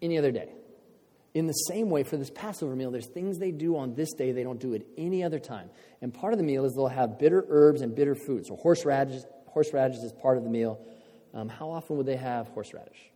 Any 0.02 0.18
other 0.18 0.30
day? 0.30 0.52
In 1.36 1.46
the 1.46 1.52
same 1.52 1.90
way, 1.90 2.02
for 2.02 2.16
this 2.16 2.30
Passover 2.30 2.74
meal, 2.74 2.90
there's 2.90 3.10
things 3.12 3.36
they 3.38 3.50
do 3.50 3.76
on 3.76 3.94
this 3.94 4.14
day 4.14 4.32
they 4.32 4.42
don't 4.42 4.58
do 4.58 4.74
at 4.74 4.80
any 4.96 5.22
other 5.22 5.38
time. 5.38 5.68
And 6.00 6.14
part 6.14 6.32
of 6.32 6.38
the 6.38 6.42
meal 6.42 6.64
is 6.64 6.72
they'll 6.72 6.88
have 6.88 7.18
bitter 7.18 7.44
herbs 7.50 7.82
and 7.82 7.94
bitter 7.94 8.14
food. 8.14 8.46
So, 8.46 8.56
horseradish, 8.56 9.20
horseradish 9.48 9.98
is 9.98 10.14
part 10.22 10.38
of 10.38 10.44
the 10.44 10.48
meal. 10.48 10.80
Um, 11.34 11.50
how 11.50 11.68
often 11.68 11.98
would 11.98 12.06
they 12.06 12.16
have 12.16 12.48
horseradish? 12.48 13.10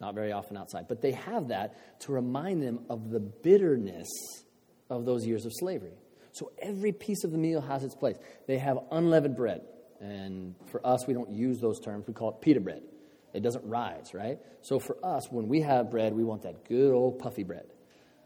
Not 0.00 0.14
very 0.14 0.30
often 0.30 0.56
outside. 0.56 0.86
But 0.86 1.02
they 1.02 1.10
have 1.10 1.48
that 1.48 2.00
to 2.02 2.12
remind 2.12 2.62
them 2.62 2.84
of 2.88 3.10
the 3.10 3.18
bitterness 3.18 4.06
of 4.88 5.04
those 5.04 5.26
years 5.26 5.44
of 5.44 5.52
slavery. 5.52 5.98
So 6.30 6.52
every 6.62 6.92
piece 6.92 7.24
of 7.24 7.32
the 7.32 7.38
meal 7.38 7.60
has 7.60 7.82
its 7.82 7.96
place. 7.96 8.18
They 8.46 8.58
have 8.58 8.78
unleavened 8.92 9.34
bread. 9.34 9.62
And 10.00 10.54
for 10.70 10.86
us, 10.86 11.08
we 11.08 11.14
don't 11.14 11.32
use 11.32 11.58
those 11.58 11.80
terms. 11.80 12.06
We 12.06 12.14
call 12.14 12.30
it 12.30 12.40
pita 12.40 12.60
bread. 12.60 12.82
It 13.32 13.42
doesn't 13.42 13.64
rise, 13.64 14.12
right? 14.12 14.38
So 14.62 14.78
for 14.78 14.96
us, 15.04 15.30
when 15.30 15.48
we 15.48 15.60
have 15.60 15.90
bread, 15.90 16.12
we 16.14 16.24
want 16.24 16.42
that 16.42 16.64
good 16.68 16.92
old 16.92 17.18
puffy 17.18 17.44
bread. 17.44 17.66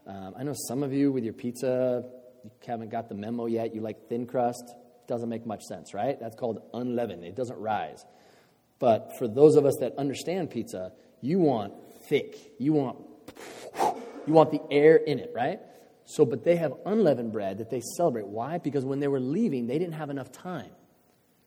Um, 0.07 0.33
I 0.37 0.43
know 0.43 0.53
some 0.67 0.83
of 0.83 0.93
you 0.93 1.11
with 1.11 1.23
your 1.23 1.33
pizza, 1.33 2.03
you 2.43 2.51
haven't 2.67 2.89
got 2.89 3.09
the 3.09 3.15
memo 3.15 3.47
yet. 3.47 3.73
You 3.73 3.81
like 3.81 4.07
thin 4.07 4.25
crust. 4.25 4.63
Doesn't 5.07 5.29
make 5.29 5.45
much 5.45 5.63
sense, 5.63 5.93
right? 5.93 6.19
That's 6.19 6.35
called 6.35 6.61
unleavened. 6.73 7.23
It 7.23 7.35
doesn't 7.35 7.57
rise. 7.57 8.03
But 8.79 9.17
for 9.17 9.27
those 9.27 9.55
of 9.55 9.65
us 9.65 9.75
that 9.79 9.97
understand 9.97 10.49
pizza, 10.49 10.91
you 11.21 11.39
want 11.39 11.73
thick. 12.07 12.35
You 12.59 12.73
want 12.73 12.97
you 14.27 14.33
want 14.33 14.51
the 14.51 14.61
air 14.71 14.95
in 14.95 15.19
it, 15.19 15.31
right? 15.33 15.59
So, 16.05 16.25
but 16.25 16.43
they 16.43 16.55
have 16.57 16.73
unleavened 16.85 17.31
bread 17.31 17.59
that 17.59 17.69
they 17.69 17.81
celebrate. 17.97 18.27
Why? 18.27 18.57
Because 18.57 18.85
when 18.85 18.99
they 18.99 19.07
were 19.07 19.19
leaving, 19.19 19.67
they 19.67 19.79
didn't 19.79 19.95
have 19.95 20.09
enough 20.09 20.31
time 20.31 20.69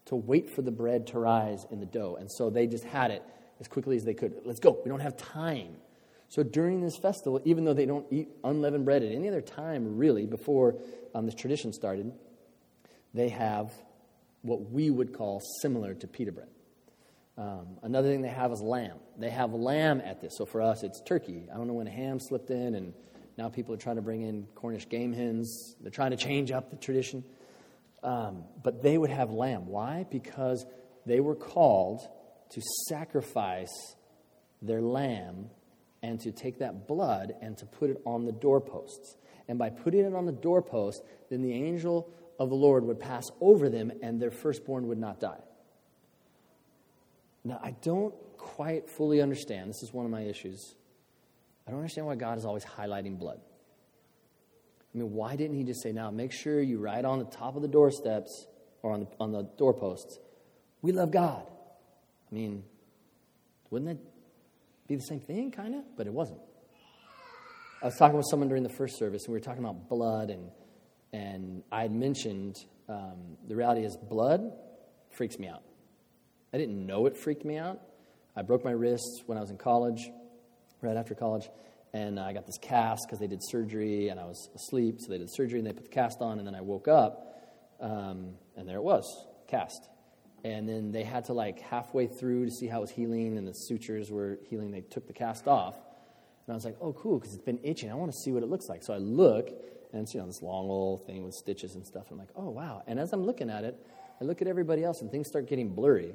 to 0.06 0.16
wait 0.16 0.50
for 0.50 0.62
the 0.62 0.70
bread 0.70 1.06
to 1.08 1.18
rise 1.18 1.64
in 1.70 1.80
the 1.80 1.86
dough. 1.86 2.16
And 2.18 2.30
so 2.30 2.50
they 2.50 2.66
just 2.66 2.84
had 2.84 3.10
it 3.10 3.22
as 3.60 3.68
quickly 3.68 3.96
as 3.96 4.04
they 4.04 4.14
could. 4.14 4.40
Let's 4.44 4.60
go. 4.60 4.78
We 4.84 4.88
don't 4.88 5.00
have 5.00 5.16
time. 5.16 5.76
So 6.28 6.42
during 6.42 6.82
this 6.82 6.96
festival, 6.96 7.40
even 7.44 7.64
though 7.64 7.74
they 7.74 7.86
don't 7.86 8.06
eat 8.10 8.28
unleavened 8.44 8.84
bread 8.84 9.02
at 9.02 9.12
any 9.12 9.28
other 9.28 9.40
time, 9.40 9.96
really, 9.96 10.26
before 10.26 10.76
um, 11.14 11.26
this 11.26 11.34
tradition 11.34 11.72
started, 11.72 12.12
they 13.14 13.30
have 13.30 13.72
what 14.42 14.70
we 14.70 14.90
would 14.90 15.14
call 15.14 15.40
similar 15.62 15.94
to 15.94 16.06
pita 16.06 16.32
bread. 16.32 16.48
Um, 17.38 17.78
another 17.82 18.08
thing 18.08 18.20
they 18.20 18.28
have 18.28 18.52
is 18.52 18.60
lamb. 18.60 18.98
They 19.16 19.30
have 19.30 19.52
lamb 19.52 20.02
at 20.04 20.20
this. 20.20 20.36
So 20.36 20.44
for 20.44 20.60
us, 20.60 20.82
it's 20.82 21.00
turkey. 21.00 21.46
I 21.52 21.56
don't 21.56 21.66
know 21.66 21.74
when 21.74 21.86
ham 21.86 22.20
slipped 22.20 22.50
in 22.50 22.74
and 22.74 22.92
now 23.38 23.48
people 23.48 23.72
are 23.72 23.78
trying 23.78 23.96
to 23.96 24.02
bring 24.02 24.22
in 24.22 24.46
Cornish 24.56 24.88
game 24.88 25.12
hens. 25.12 25.76
They're 25.80 25.92
trying 25.92 26.10
to 26.10 26.16
change 26.16 26.50
up 26.50 26.70
the 26.70 26.76
tradition. 26.76 27.24
Um, 28.02 28.42
but 28.62 28.82
they 28.82 28.98
would 28.98 29.10
have 29.10 29.30
lamb. 29.30 29.66
Why? 29.66 30.04
Because 30.10 30.66
they 31.06 31.20
were 31.20 31.36
called 31.36 32.00
to 32.50 32.62
sacrifice 32.88 33.96
their 34.62 34.80
lamb 34.80 35.50
and 36.02 36.20
to 36.20 36.32
take 36.32 36.58
that 36.58 36.86
blood 36.86 37.34
and 37.40 37.56
to 37.58 37.66
put 37.66 37.90
it 37.90 38.00
on 38.04 38.24
the 38.24 38.32
doorposts. 38.32 39.16
And 39.48 39.58
by 39.58 39.70
putting 39.70 40.04
it 40.04 40.14
on 40.14 40.26
the 40.26 40.32
doorpost, 40.32 41.02
then 41.30 41.42
the 41.42 41.52
angel 41.52 42.10
of 42.38 42.50
the 42.50 42.54
Lord 42.54 42.84
would 42.84 43.00
pass 43.00 43.24
over 43.40 43.68
them 43.68 43.90
and 44.02 44.20
their 44.20 44.30
firstborn 44.30 44.86
would 44.88 44.98
not 44.98 45.20
die. 45.20 45.40
Now, 47.44 47.60
I 47.62 47.74
don't 47.82 48.14
quite 48.36 48.88
fully 48.90 49.20
understand. 49.20 49.70
This 49.70 49.82
is 49.82 49.92
one 49.92 50.04
of 50.04 50.10
my 50.10 50.22
issues. 50.22 50.74
I 51.66 51.70
don't 51.70 51.80
understand 51.80 52.06
why 52.06 52.14
God 52.14 52.38
is 52.38 52.44
always 52.44 52.64
highlighting 52.64 53.18
blood. 53.18 53.40
I 54.94 54.98
mean, 54.98 55.12
why 55.12 55.36
didn't 55.36 55.56
He 55.56 55.64
just 55.64 55.82
say, 55.82 55.92
now 55.92 56.10
make 56.10 56.32
sure 56.32 56.60
you 56.60 56.78
write 56.78 57.04
on 57.04 57.18
the 57.18 57.24
top 57.24 57.56
of 57.56 57.62
the 57.62 57.68
doorsteps 57.68 58.46
or 58.82 58.92
on 58.92 59.00
the, 59.00 59.06
on 59.20 59.32
the 59.32 59.42
doorposts, 59.58 60.18
we 60.82 60.92
love 60.92 61.10
God? 61.10 61.46
I 62.30 62.34
mean, 62.34 62.62
wouldn't 63.70 63.90
that 63.90 63.98
be 64.86 64.96
the 64.96 65.02
same 65.02 65.20
thing, 65.20 65.50
kind 65.50 65.74
of? 65.74 65.84
But 65.96 66.06
it 66.06 66.12
wasn't. 66.12 66.40
I 67.82 67.86
was 67.86 67.96
talking 67.96 68.16
with 68.16 68.26
someone 68.28 68.48
during 68.48 68.64
the 68.64 68.68
first 68.68 68.98
service, 68.98 69.24
and 69.24 69.32
we 69.32 69.38
were 69.38 69.44
talking 69.44 69.62
about 69.62 69.88
blood, 69.88 70.30
and, 70.30 70.50
and 71.12 71.62
I 71.70 71.82
had 71.82 71.92
mentioned 71.92 72.56
um, 72.88 73.36
the 73.46 73.54
reality 73.54 73.84
is 73.84 73.96
blood 73.96 74.52
freaks 75.10 75.38
me 75.38 75.46
out. 75.46 75.62
I 76.52 76.58
didn't 76.58 76.86
know 76.86 77.06
it 77.06 77.16
freaked 77.16 77.44
me 77.44 77.56
out. 77.56 77.80
I 78.34 78.42
broke 78.42 78.64
my 78.64 78.72
wrist 78.72 79.22
when 79.26 79.38
I 79.38 79.40
was 79.40 79.50
in 79.50 79.58
college, 79.58 80.10
right 80.82 80.96
after 80.96 81.14
college, 81.14 81.48
and 81.92 82.18
I 82.18 82.32
got 82.32 82.46
this 82.46 82.58
cast 82.58 83.02
because 83.06 83.20
they 83.20 83.26
did 83.26 83.40
surgery, 83.42 84.08
and 84.08 84.18
I 84.18 84.24
was 84.24 84.50
asleep, 84.54 85.00
so 85.00 85.10
they 85.10 85.18
did 85.18 85.32
surgery, 85.32 85.58
and 85.58 85.66
they 85.66 85.72
put 85.72 85.84
the 85.84 85.90
cast 85.90 86.20
on, 86.20 86.38
and 86.38 86.46
then 86.46 86.54
I 86.54 86.60
woke 86.60 86.88
up, 86.88 87.40
um, 87.80 88.30
and 88.56 88.68
there 88.68 88.76
it 88.76 88.82
was, 88.82 89.04
cast. 89.46 89.88
And 90.44 90.68
then 90.68 90.92
they 90.92 91.02
had 91.02 91.24
to, 91.26 91.32
like, 91.32 91.60
halfway 91.60 92.06
through 92.06 92.44
to 92.44 92.50
see 92.50 92.68
how 92.68 92.78
it 92.78 92.82
was 92.82 92.90
healing, 92.90 93.36
and 93.36 93.46
the 93.46 93.52
sutures 93.52 94.10
were 94.10 94.38
healing, 94.48 94.70
they 94.70 94.82
took 94.82 95.06
the 95.06 95.12
cast 95.12 95.48
off. 95.48 95.74
And 95.74 96.52
I 96.52 96.54
was 96.54 96.64
like, 96.64 96.76
oh, 96.80 96.92
cool, 96.92 97.18
because 97.18 97.34
it's 97.34 97.44
been 97.44 97.58
itching. 97.62 97.90
I 97.90 97.94
want 97.94 98.12
to 98.12 98.18
see 98.18 98.30
what 98.30 98.42
it 98.42 98.48
looks 98.48 98.68
like. 98.68 98.82
So 98.82 98.94
I 98.94 98.98
look, 98.98 99.48
and 99.92 100.02
it's, 100.02 100.14
you 100.14 100.20
know, 100.20 100.26
this 100.26 100.40
long 100.40 100.70
old 100.70 101.06
thing 101.06 101.24
with 101.24 101.34
stitches 101.34 101.74
and 101.74 101.84
stuff. 101.84 102.06
I'm 102.10 102.18
like, 102.18 102.30
oh, 102.36 102.50
wow. 102.50 102.82
And 102.86 102.98
as 102.98 103.12
I'm 103.12 103.24
looking 103.24 103.50
at 103.50 103.64
it, 103.64 103.76
I 104.20 104.24
look 104.24 104.40
at 104.40 104.48
everybody 104.48 104.84
else, 104.84 105.02
and 105.02 105.10
things 105.10 105.28
start 105.28 105.48
getting 105.48 105.74
blurry. 105.74 106.14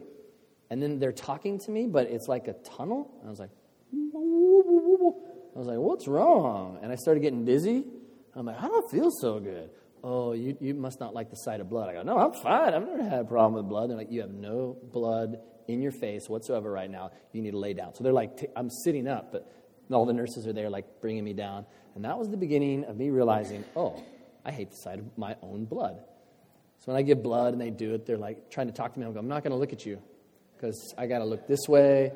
And 0.69 0.81
then 0.81 0.99
they're 0.99 1.11
talking 1.11 1.59
to 1.59 1.71
me, 1.71 1.87
but 1.87 2.07
it's 2.07 2.27
like 2.27 2.47
a 2.47 2.53
tunnel. 2.53 3.11
And 3.19 3.27
I 3.27 3.29
was 3.29 3.39
like, 3.39 3.51
I 3.93 5.59
was 5.59 5.67
like, 5.67 5.77
what's 5.77 6.07
wrong? 6.07 6.79
And 6.81 6.91
I 6.91 6.95
started 6.95 7.19
getting 7.19 7.45
dizzy. 7.45 7.85
I'm 8.35 8.45
like, 8.45 8.59
I 8.59 8.67
don't 8.67 8.89
feel 8.89 9.11
so 9.11 9.39
good. 9.39 9.69
Oh, 10.03 10.33
you, 10.33 10.57
you 10.60 10.74
must 10.74 11.00
not 11.00 11.13
like 11.13 11.29
the 11.29 11.38
sight 11.38 11.62
of 11.62 11.69
blood. 11.69 11.89
I 11.89 11.93
go, 11.93 12.03
no, 12.03 12.17
I'm 12.17 12.33
fine. 12.33 12.74
I've 12.74 12.86
never 12.86 13.03
had 13.03 13.19
a 13.19 13.24
problem 13.24 13.53
with 13.53 13.69
blood. 13.69 13.89
They're 13.89 13.98
like, 13.98 14.12
you 14.12 14.22
have 14.22 14.33
no 14.33 14.77
blood 14.91 15.38
in 15.67 15.81
your 15.81 15.93
face 15.93 16.27
whatsoever 16.27 16.69
right 16.69 16.89
now. 16.89 17.12
You 17.31 17.41
need 17.41 17.51
to 17.51 17.57
lay 17.57 17.74
down. 17.74 17.95
So 17.95 18.03
they're 18.03 18.12
like, 18.12 18.51
I'm 18.55 18.69
sitting 18.69 19.07
up, 19.07 19.31
but 19.31 19.50
all 19.91 20.05
the 20.05 20.13
nurses 20.13 20.45
are 20.45 20.51
there, 20.51 20.69
like, 20.69 21.00
bringing 21.01 21.24
me 21.24 21.31
down. 21.31 21.65
And 21.95 22.03
that 22.03 22.17
was 22.17 22.27
the 22.27 22.38
beginning 22.38 22.83
of 22.83 22.98
me 22.98 23.12
realizing, 23.12 23.63
oh, 23.75 24.03
I 24.43 24.51
hate 24.51 24.72
the 24.72 24.77
sight 24.77 25.00
of 25.00 25.17
my 25.17 25.38
own 25.41 25.65
blood. 25.65 26.01
So 26.79 26.91
when 26.91 26.98
I 26.98 27.01
give 27.01 27.24
blood 27.24 27.53
and 27.53 27.62
they 27.62 27.69
do 27.69 27.93
it, 27.93 28.05
they're 28.05 28.17
like 28.17 28.51
trying 28.51 28.67
to 28.67 28.74
talk 28.74 28.93
to 28.93 29.00
me. 29.00 29.05
I'm 29.05 29.13
going, 29.13 29.24
I'm 29.24 29.29
not 29.29 29.43
going 29.43 29.51
to 29.51 29.57
look 29.57 29.72
at 29.72 29.86
you 29.86 30.01
because 30.55 30.93
I 30.98 31.07
got 31.07 31.19
to 31.19 31.25
look 31.25 31.48
this 31.48 31.65
way. 31.69 32.12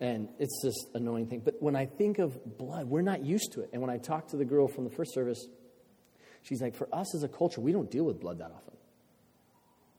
And 0.00 0.28
it's 0.38 0.62
just 0.62 0.88
annoying 0.94 1.28
thing. 1.28 1.40
But 1.42 1.54
when 1.60 1.74
I 1.74 1.86
think 1.86 2.18
of 2.18 2.58
blood, 2.58 2.86
we're 2.86 3.00
not 3.00 3.24
used 3.24 3.52
to 3.52 3.62
it. 3.62 3.70
And 3.72 3.80
when 3.80 3.90
I 3.90 3.96
talked 3.96 4.30
to 4.30 4.36
the 4.36 4.44
girl 4.44 4.68
from 4.68 4.84
the 4.84 4.90
first 4.90 5.14
service, 5.14 5.46
she's 6.44 6.62
like, 6.62 6.76
for 6.76 6.88
us 6.92 7.14
as 7.14 7.24
a 7.24 7.28
culture, 7.28 7.60
we 7.60 7.72
don't 7.72 7.90
deal 7.90 8.04
with 8.04 8.20
blood 8.20 8.38
that 8.38 8.52
often. 8.54 8.74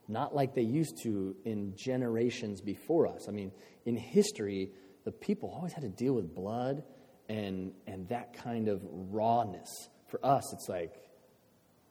Not 0.08 0.34
like 0.34 0.54
they 0.54 0.62
used 0.62 1.02
to 1.02 1.36
in 1.44 1.76
generations 1.76 2.60
before 2.60 3.06
us. 3.06 3.28
I 3.28 3.32
mean, 3.32 3.52
in 3.84 3.96
history, 3.96 4.70
the 5.04 5.12
people 5.12 5.52
always 5.54 5.74
had 5.74 5.82
to 5.82 5.90
deal 5.90 6.14
with 6.14 6.34
blood 6.34 6.82
and, 7.28 7.72
and 7.86 8.08
that 8.08 8.32
kind 8.32 8.68
of 8.68 8.80
rawness. 8.82 9.68
For 10.08 10.24
us, 10.24 10.52
it's 10.54 10.68
like, 10.68 10.94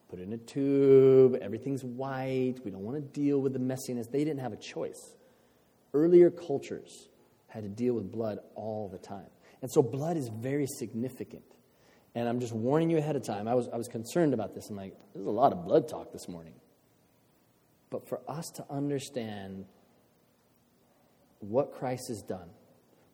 put 0.10 0.20
it 0.20 0.24
in 0.24 0.34
a 0.34 0.38
tube, 0.38 1.38
everything's 1.42 1.84
white, 1.84 2.56
we 2.64 2.72
don't 2.72 2.84
want 2.84 2.96
to 2.96 3.20
deal 3.20 3.40
with 3.42 3.54
the 3.54 3.60
messiness. 3.60 4.10
They 4.10 4.24
didn't 4.24 4.40
have 4.40 4.54
a 4.54 4.58
choice 4.58 5.16
earlier 5.96 6.30
cultures 6.30 7.08
had 7.48 7.64
to 7.64 7.70
deal 7.70 7.94
with 7.94 8.12
blood 8.12 8.40
all 8.54 8.90
the 8.90 8.98
time. 8.98 9.30
And 9.62 9.72
so 9.72 9.82
blood 9.82 10.18
is 10.18 10.30
very 10.30 10.68
significant. 10.68 11.55
And 12.16 12.30
I'm 12.30 12.40
just 12.40 12.54
warning 12.54 12.90
you 12.90 12.98
ahead 12.98 13.18
of 13.18 13.24
time. 13.24 13.48
I 13.48 13.56
was, 13.56 13.68
I 13.72 13.78
was 13.78 13.90
concerned 13.90 14.34
about 14.34 14.56
this. 14.56 14.70
I'm 14.70 14.78
like, 14.78 14.94
there's 15.14 15.28
a 15.28 15.32
lot 15.32 15.52
of 15.52 15.66
blood 15.66 15.90
talk 15.90 16.14
this 16.14 16.30
morning. 16.30 16.54
But 17.90 18.08
for 18.08 18.22
us 18.28 18.50
to 18.52 18.66
understand 18.70 19.66
what 21.40 21.74
Christ 21.74 22.08
has 22.08 22.22
done, 22.22 22.50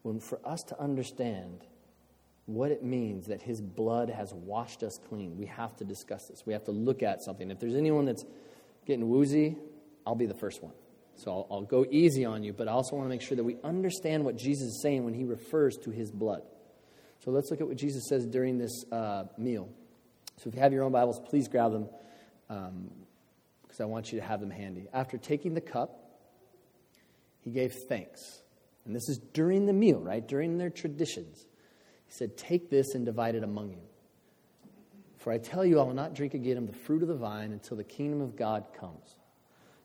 when 0.04 0.20
for 0.20 0.40
us 0.46 0.62
to 0.70 0.80
understand 0.80 1.66
what 2.46 2.72
it 2.72 2.84
means 2.84 3.28
that 3.28 3.42
his 3.42 3.60
blood 3.60 4.10
has 4.10 4.34
washed 4.34 4.84
us 4.84 5.00
clean, 5.10 5.38
we 5.38 5.48
have 5.48 5.76
to 5.78 5.84
discuss 5.84 6.28
this. 6.28 6.44
We 6.46 6.54
have 6.54 6.66
to 6.66 6.72
look 6.72 7.02
at 7.02 7.24
something. 7.24 7.50
If 7.50 7.60
there's 7.60 7.76
anyone 7.76 8.06
that's 8.06 8.26
getting 8.86 9.10
woozy, 9.10 9.58
I'll 10.06 10.16
be 10.16 10.26
the 10.28 10.34
first 10.36 10.62
one. 10.62 10.74
So 11.16 11.32
I'll, 11.32 11.48
I'll 11.52 11.62
go 11.62 11.86
easy 11.90 12.26
on 12.26 12.44
you, 12.44 12.54
but 12.54 12.68
I 12.68 12.72
also 12.72 12.96
want 12.96 13.06
to 13.06 13.10
make 13.10 13.22
sure 13.22 13.36
that 13.36 13.44
we 13.44 13.58
understand 13.64 14.26
what 14.26 14.38
Jesus 14.38 14.68
is 14.68 14.82
saying 14.82 15.06
when 15.06 15.14
he 15.14 15.24
refers 15.24 15.78
to 15.84 15.92
his 15.92 16.12
blood. 16.12 16.44
So 17.24 17.30
let's 17.30 17.52
look 17.52 17.62
at 17.62 17.68
what 17.68 17.78
Jesus 17.78 18.08
says 18.08 18.26
during 18.26 18.58
this 18.58 18.84
uh, 18.92 19.26
meal. 19.38 19.70
So 20.38 20.50
if 20.50 20.56
you 20.56 20.62
have 20.62 20.74
your 20.74 20.84
own 20.84 20.92
Bibles, 20.92 21.20
please 21.20 21.48
grab 21.48 21.72
them 21.72 21.88
because 22.48 23.80
um, 23.80 23.82
I 23.82 23.86
want 23.86 24.12
you 24.12 24.20
to 24.20 24.26
have 24.26 24.40
them 24.40 24.50
handy. 24.50 24.88
After 24.92 25.18
taking 25.18 25.54
the 25.54 25.62
cup, 25.62 26.02
he 27.44 27.52
gave 27.52 27.74
thanks. 27.88 28.42
And 28.86 28.96
this 28.96 29.08
is 29.08 29.20
during 29.34 29.68
the 29.68 29.74
meal, 29.74 30.00
right? 30.00 30.28
During 30.28 30.58
their 30.58 30.72
traditions. 30.72 31.46
He 32.08 32.14
said, 32.14 32.38
Take 32.38 32.72
this 32.72 32.96
and 32.96 33.06
divide 33.06 33.36
it 33.36 33.44
among 33.44 33.70
you. 33.70 33.84
For 35.20 35.32
I 35.32 35.38
tell 35.38 35.64
you, 35.64 35.80
I 35.80 35.84
will 35.84 35.94
not 35.94 36.16
drink 36.16 36.34
again 36.34 36.58
of 36.58 36.66
the 36.66 36.74
fruit 36.74 37.04
of 37.04 37.08
the 37.08 37.16
vine 37.16 37.52
until 37.52 37.78
the 37.78 37.84
kingdom 37.84 38.22
of 38.22 38.36
God 38.36 38.66
comes. 38.80 39.16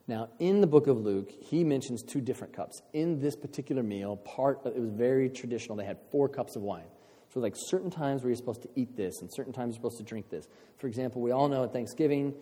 Now, 0.09 0.31
in 0.39 0.63
the 0.63 0.67
book 0.67 0.87
of 0.87 0.99
Luke, 0.99 1.31
he 1.31 1.65
mentions 1.65 2.03
two 2.03 2.23
different 2.23 2.55
cups. 2.55 2.81
In 2.95 3.21
this 3.21 3.37
particular 3.37 3.83
meal, 3.83 4.17
part 4.17 4.65
of, 4.65 4.75
it 4.75 4.81
was 4.81 4.91
very 4.91 5.29
traditional. 5.29 5.77
They 5.77 5.85
had 5.85 5.99
four 6.11 6.29
cups 6.31 6.57
of 6.57 6.63
wine. 6.63 6.87
So, 7.37 7.41
like 7.41 7.53
certain 7.55 7.91
times 7.91 8.23
where 8.23 8.31
you're 8.31 8.37
supposed 8.37 8.63
to 8.63 8.71
eat 8.77 8.97
this, 8.97 9.21
and 9.21 9.31
certain 9.31 9.53
times 9.53 9.75
you're 9.75 9.83
supposed 9.83 9.99
to 9.99 10.03
drink 10.05 10.31
this. 10.31 10.49
For 10.79 10.87
example, 10.87 11.21
we 11.21 11.33
all 11.33 11.49
know 11.49 11.65
at 11.65 11.73
Thanksgiving, 11.75 12.33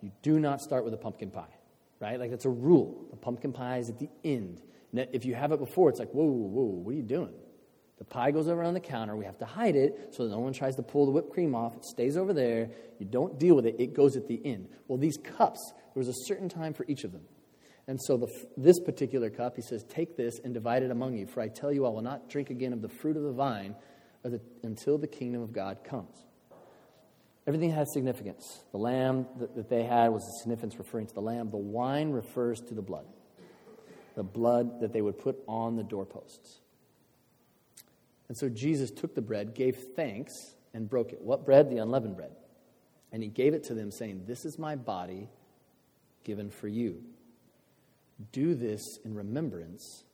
you 0.00 0.12
do 0.22 0.38
not 0.38 0.60
start 0.60 0.84
with 0.84 0.94
a 0.94 0.96
pumpkin 0.96 1.32
pie, 1.32 1.58
right? 1.98 2.20
Like 2.20 2.30
that's 2.30 2.44
a 2.44 2.48
rule. 2.48 3.08
The 3.10 3.16
pumpkin 3.16 3.52
pie 3.52 3.78
is 3.78 3.88
at 3.88 3.98
the 3.98 4.08
end. 4.22 4.62
If 4.92 5.24
you 5.24 5.34
have 5.34 5.50
it 5.50 5.58
before, 5.58 5.90
it's 5.90 5.98
like, 5.98 6.12
whoa, 6.12 6.22
whoa, 6.22 6.66
what 6.66 6.92
are 6.92 6.96
you 6.96 7.02
doing? 7.02 7.32
The 7.98 8.04
pie 8.04 8.30
goes 8.30 8.46
over 8.46 8.62
on 8.62 8.74
the 8.74 8.80
counter. 8.80 9.16
We 9.16 9.24
have 9.24 9.38
to 9.38 9.44
hide 9.44 9.74
it 9.74 10.14
so 10.14 10.22
that 10.22 10.30
no 10.30 10.38
one 10.38 10.52
tries 10.52 10.76
to 10.76 10.82
pull 10.82 11.06
the 11.06 11.10
whipped 11.10 11.32
cream 11.32 11.56
off. 11.56 11.74
It 11.74 11.84
stays 11.84 12.16
over 12.16 12.32
there. 12.32 12.70
You 13.00 13.06
don't 13.06 13.40
deal 13.40 13.56
with 13.56 13.66
it. 13.66 13.74
It 13.80 13.92
goes 13.92 14.16
at 14.16 14.28
the 14.28 14.40
end. 14.44 14.68
Well, 14.86 14.98
these 14.98 15.16
cups, 15.16 15.72
there 15.72 16.00
was 16.00 16.06
a 16.06 16.26
certain 16.26 16.48
time 16.48 16.74
for 16.74 16.84
each 16.86 17.02
of 17.02 17.10
them. 17.10 17.22
And 17.88 18.00
so 18.00 18.16
the, 18.16 18.28
this 18.56 18.78
particular 18.78 19.30
cup, 19.30 19.56
he 19.56 19.62
says, 19.62 19.82
Take 19.88 20.16
this 20.16 20.38
and 20.44 20.54
divide 20.54 20.84
it 20.84 20.92
among 20.92 21.14
you, 21.14 21.26
for 21.26 21.40
I 21.40 21.48
tell 21.48 21.72
you, 21.72 21.86
I 21.86 21.88
will 21.88 22.02
not 22.02 22.30
drink 22.30 22.50
again 22.50 22.72
of 22.72 22.82
the 22.82 22.88
fruit 22.88 23.16
of 23.16 23.24
the 23.24 23.32
vine 23.32 23.74
the, 24.28 24.40
until 24.62 24.98
the 24.98 25.06
kingdom 25.06 25.42
of 25.42 25.52
God 25.52 25.78
comes. 25.84 26.16
Everything 27.46 27.70
has 27.70 27.92
significance. 27.92 28.60
The 28.72 28.78
lamb 28.78 29.26
that, 29.38 29.56
that 29.56 29.70
they 29.70 29.84
had 29.84 30.08
was 30.08 30.22
a 30.22 30.40
significance 30.40 30.76
referring 30.76 31.06
to 31.06 31.14
the 31.14 31.22
lamb. 31.22 31.50
The 31.50 31.56
wine 31.56 32.10
refers 32.10 32.60
to 32.60 32.74
the 32.74 32.82
blood, 32.82 33.06
the 34.16 34.22
blood 34.22 34.80
that 34.80 34.92
they 34.92 35.00
would 35.00 35.18
put 35.18 35.38
on 35.48 35.76
the 35.76 35.82
doorposts. 35.82 36.58
And 38.28 38.36
so 38.36 38.50
Jesus 38.50 38.90
took 38.90 39.14
the 39.14 39.22
bread, 39.22 39.54
gave 39.54 39.76
thanks, 39.96 40.54
and 40.74 40.88
broke 40.88 41.12
it. 41.12 41.22
What 41.22 41.46
bread? 41.46 41.70
The 41.70 41.78
unleavened 41.78 42.16
bread. 42.16 42.32
And 43.10 43.22
he 43.22 43.30
gave 43.30 43.54
it 43.54 43.64
to 43.64 43.74
them, 43.74 43.90
saying, 43.90 44.24
This 44.26 44.44
is 44.44 44.58
my 44.58 44.76
body 44.76 45.30
given 46.24 46.50
for 46.50 46.68
you. 46.68 47.02
Do 48.32 48.54
this 48.54 48.82
in 49.04 49.14
remembrance 49.14 50.04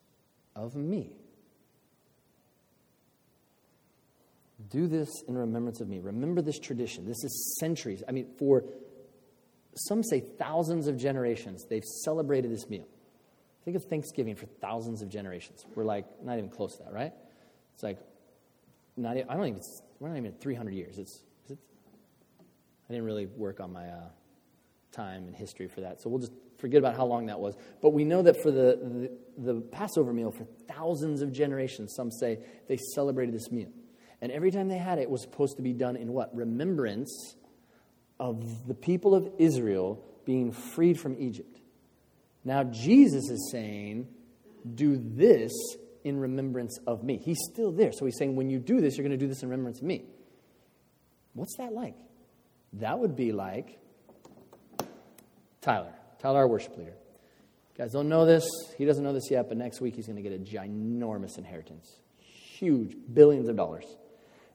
of 0.55 0.77
me. 0.77 1.17
Do 4.71 4.87
this 4.87 5.11
in 5.29 5.37
remembrance 5.37 5.81
of 5.81 5.89
me. 5.89 6.01
Remember 6.01 6.41
this 6.41 6.59
tradition. 6.59 7.07
This 7.07 7.23
is 7.25 7.57
centuries. 7.61 8.03
I 8.09 8.13
mean, 8.13 8.27
for 8.39 8.65
some 9.75 10.03
say 10.03 10.21
thousands 10.21 10.87
of 10.87 10.97
generations, 10.97 11.65
they've 11.69 11.85
celebrated 12.05 12.51
this 12.51 12.69
meal. 12.69 12.87
Think 13.65 13.77
of 13.77 13.85
Thanksgiving 13.85 14.37
for 14.37 14.47
thousands 14.61 15.03
of 15.03 15.09
generations. 15.09 15.65
We're 15.75 15.85
like 15.85 16.07
not 16.23 16.39
even 16.39 16.51
close 16.51 16.77
to 16.77 16.85
that, 16.85 16.93
right? 16.93 17.13
It's 17.75 17.83
like, 17.83 17.99
not, 18.97 19.17
I 19.17 19.23
don't 19.23 19.47
even, 19.47 19.61
we're 19.99 20.09
not 20.09 20.19
even 20.19 20.33
300 20.33 20.75
years. 20.75 20.99
It's, 20.99 21.23
it, 21.49 21.59
I 22.89 22.93
didn't 22.93 23.05
really 23.05 23.27
work 23.27 23.61
on 23.61 23.73
my 23.73 23.89
uh, 23.89 24.09
time 24.93 25.27
and 25.27 25.35
history 25.35 25.67
for 25.67 25.81
that. 25.81 26.01
So 26.01 26.11
we'll 26.11 26.21
just 26.21 26.33
forget 26.59 26.79
about 26.79 26.97
how 26.97 27.07
long 27.07 27.27
that 27.27 27.41
was. 27.41 27.57
But 27.83 27.91
we 27.91 28.05
know 28.05 28.23
that 28.23 28.41
for 28.43 28.51
the, 28.51 29.11
the, 29.37 29.53
the 29.53 29.61
Passover 29.61 30.13
meal, 30.13 30.31
for 30.31 30.47
thousands 30.69 31.23
of 31.23 31.33
generations, 31.33 31.95
some 31.97 32.11
say 32.11 32.39
they 32.69 32.77
celebrated 32.95 33.35
this 33.35 33.51
meal. 33.51 33.71
And 34.21 34.33
every 34.33 34.51
time 34.51 34.69
they 34.69 34.79
had 34.79 34.99
it, 34.99 35.03
it 35.03 35.11
was 35.11 35.23
supposed 35.23 35.57
to 35.57 35.63
be 35.63 35.73
done 35.73 35.97
in 35.97 36.13
what? 36.13 36.35
Remembrance 36.35 37.37
of 38.19 38.67
the 38.67 38.75
people 38.75 39.15
of 39.15 39.29
Israel 39.39 40.03
being 40.25 40.53
freed 40.53 40.99
from 40.99 41.17
Egypt. 41.19 41.61
Now, 42.45 42.65
Jesus 42.65 43.29
is 43.29 43.51
saying, 43.51 44.09
do 44.75 44.97
this 44.97 45.53
in 46.05 46.19
remembrance 46.19 46.79
of 46.87 47.03
me. 47.03 47.19
He's 47.23 47.39
still 47.53 47.73
there. 47.73 47.93
So 47.93 48.05
he's 48.05 48.17
saying, 48.19 48.37
when 48.37 48.51
you 48.51 48.59
do 48.59 48.81
this, 48.81 48.97
you're 48.97 49.07
going 49.07 49.19
to 49.19 49.23
do 49.25 49.29
this 49.29 49.43
in 49.43 49.49
remembrance 49.49 49.79
of 49.79 49.85
me. 49.85 50.05
What's 51.33 51.57
that 51.57 51.73
like? 51.73 51.97
That 52.75 52.99
would 52.99 53.17
be 53.17 53.33
like 53.33 53.79
Tyler. 55.61 55.93
Tyler, 56.21 56.41
our 56.41 56.49
worship 56.49 56.77
leader. 56.77 56.93
You 56.93 57.85
guys 57.85 57.93
don't 57.93 58.09
know 58.09 58.25
this. 58.25 58.47
He 58.79 58.85
doesn't 58.85 59.03
know 59.03 59.13
this 59.13 59.31
yet, 59.31 59.49
but 59.49 59.57
next 59.57 59.81
week 59.81 59.97
he's 59.97 60.07
going 60.07 60.23
to 60.23 60.23
get 60.23 60.33
a 60.33 60.39
ginormous 60.39 61.39
inheritance. 61.39 61.99
Huge, 62.19 62.95
billions 63.13 63.49
of 63.49 63.57
dollars. 63.57 63.85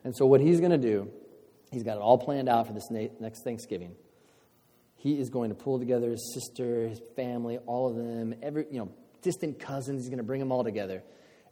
And 0.04 0.16
so 0.16 0.26
what 0.26 0.40
he's 0.40 0.60
going 0.60 0.72
to 0.72 0.78
do, 0.78 1.10
he's 1.70 1.82
got 1.82 1.96
it 1.96 2.00
all 2.00 2.18
planned 2.18 2.48
out 2.48 2.66
for 2.66 2.72
this 2.72 2.90
next 2.90 3.42
Thanksgiving. 3.44 3.94
He 4.96 5.18
is 5.18 5.30
going 5.30 5.48
to 5.50 5.54
pull 5.54 5.78
together 5.78 6.10
his 6.10 6.34
sister, 6.34 6.88
his 6.88 7.00
family, 7.16 7.58
all 7.66 7.88
of 7.88 7.96
them, 7.96 8.34
every, 8.42 8.66
you 8.70 8.78
know, 8.78 8.90
distant 9.22 9.58
cousins. 9.58 10.02
He's 10.02 10.10
going 10.10 10.18
to 10.18 10.24
bring 10.24 10.40
them 10.40 10.52
all 10.52 10.64
together. 10.64 11.02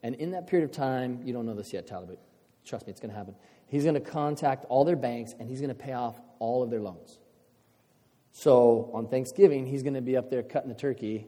And 0.03 0.15
in 0.17 0.33
that 0.33 0.47
period 0.47 0.69
of 0.69 0.77
time, 0.77 1.21
you 1.25 1.33
don't 1.33 1.47
know 1.47 1.55
this 1.55 1.73
yet, 1.73 1.87
Tyler, 1.87 2.07
but 2.07 2.23
trust 2.67 2.87
me, 2.87 2.91
it's 2.91 3.01
going 3.01 3.11
to 3.11 3.17
happen. 3.17 3.35
He's 3.67 3.85
going 3.85 3.95
to 3.95 4.01
contact 4.01 4.65
all 4.69 4.85
their 4.85 4.97
banks 4.97 5.33
and 5.39 5.49
he's 5.49 5.61
going 5.61 5.71
to 5.71 5.75
pay 5.75 5.93
off 5.93 6.21
all 6.39 6.63
of 6.63 6.71
their 6.71 6.81
loans. 6.81 7.19
So 8.33 8.91
on 8.95 9.09
Thanksgiving, 9.09 9.67
he's 9.67 9.83
going 9.83 9.95
to 9.95 10.01
be 10.01 10.17
up 10.17 10.31
there 10.31 10.43
cutting 10.43 10.69
the 10.69 10.75
turkey. 10.75 11.27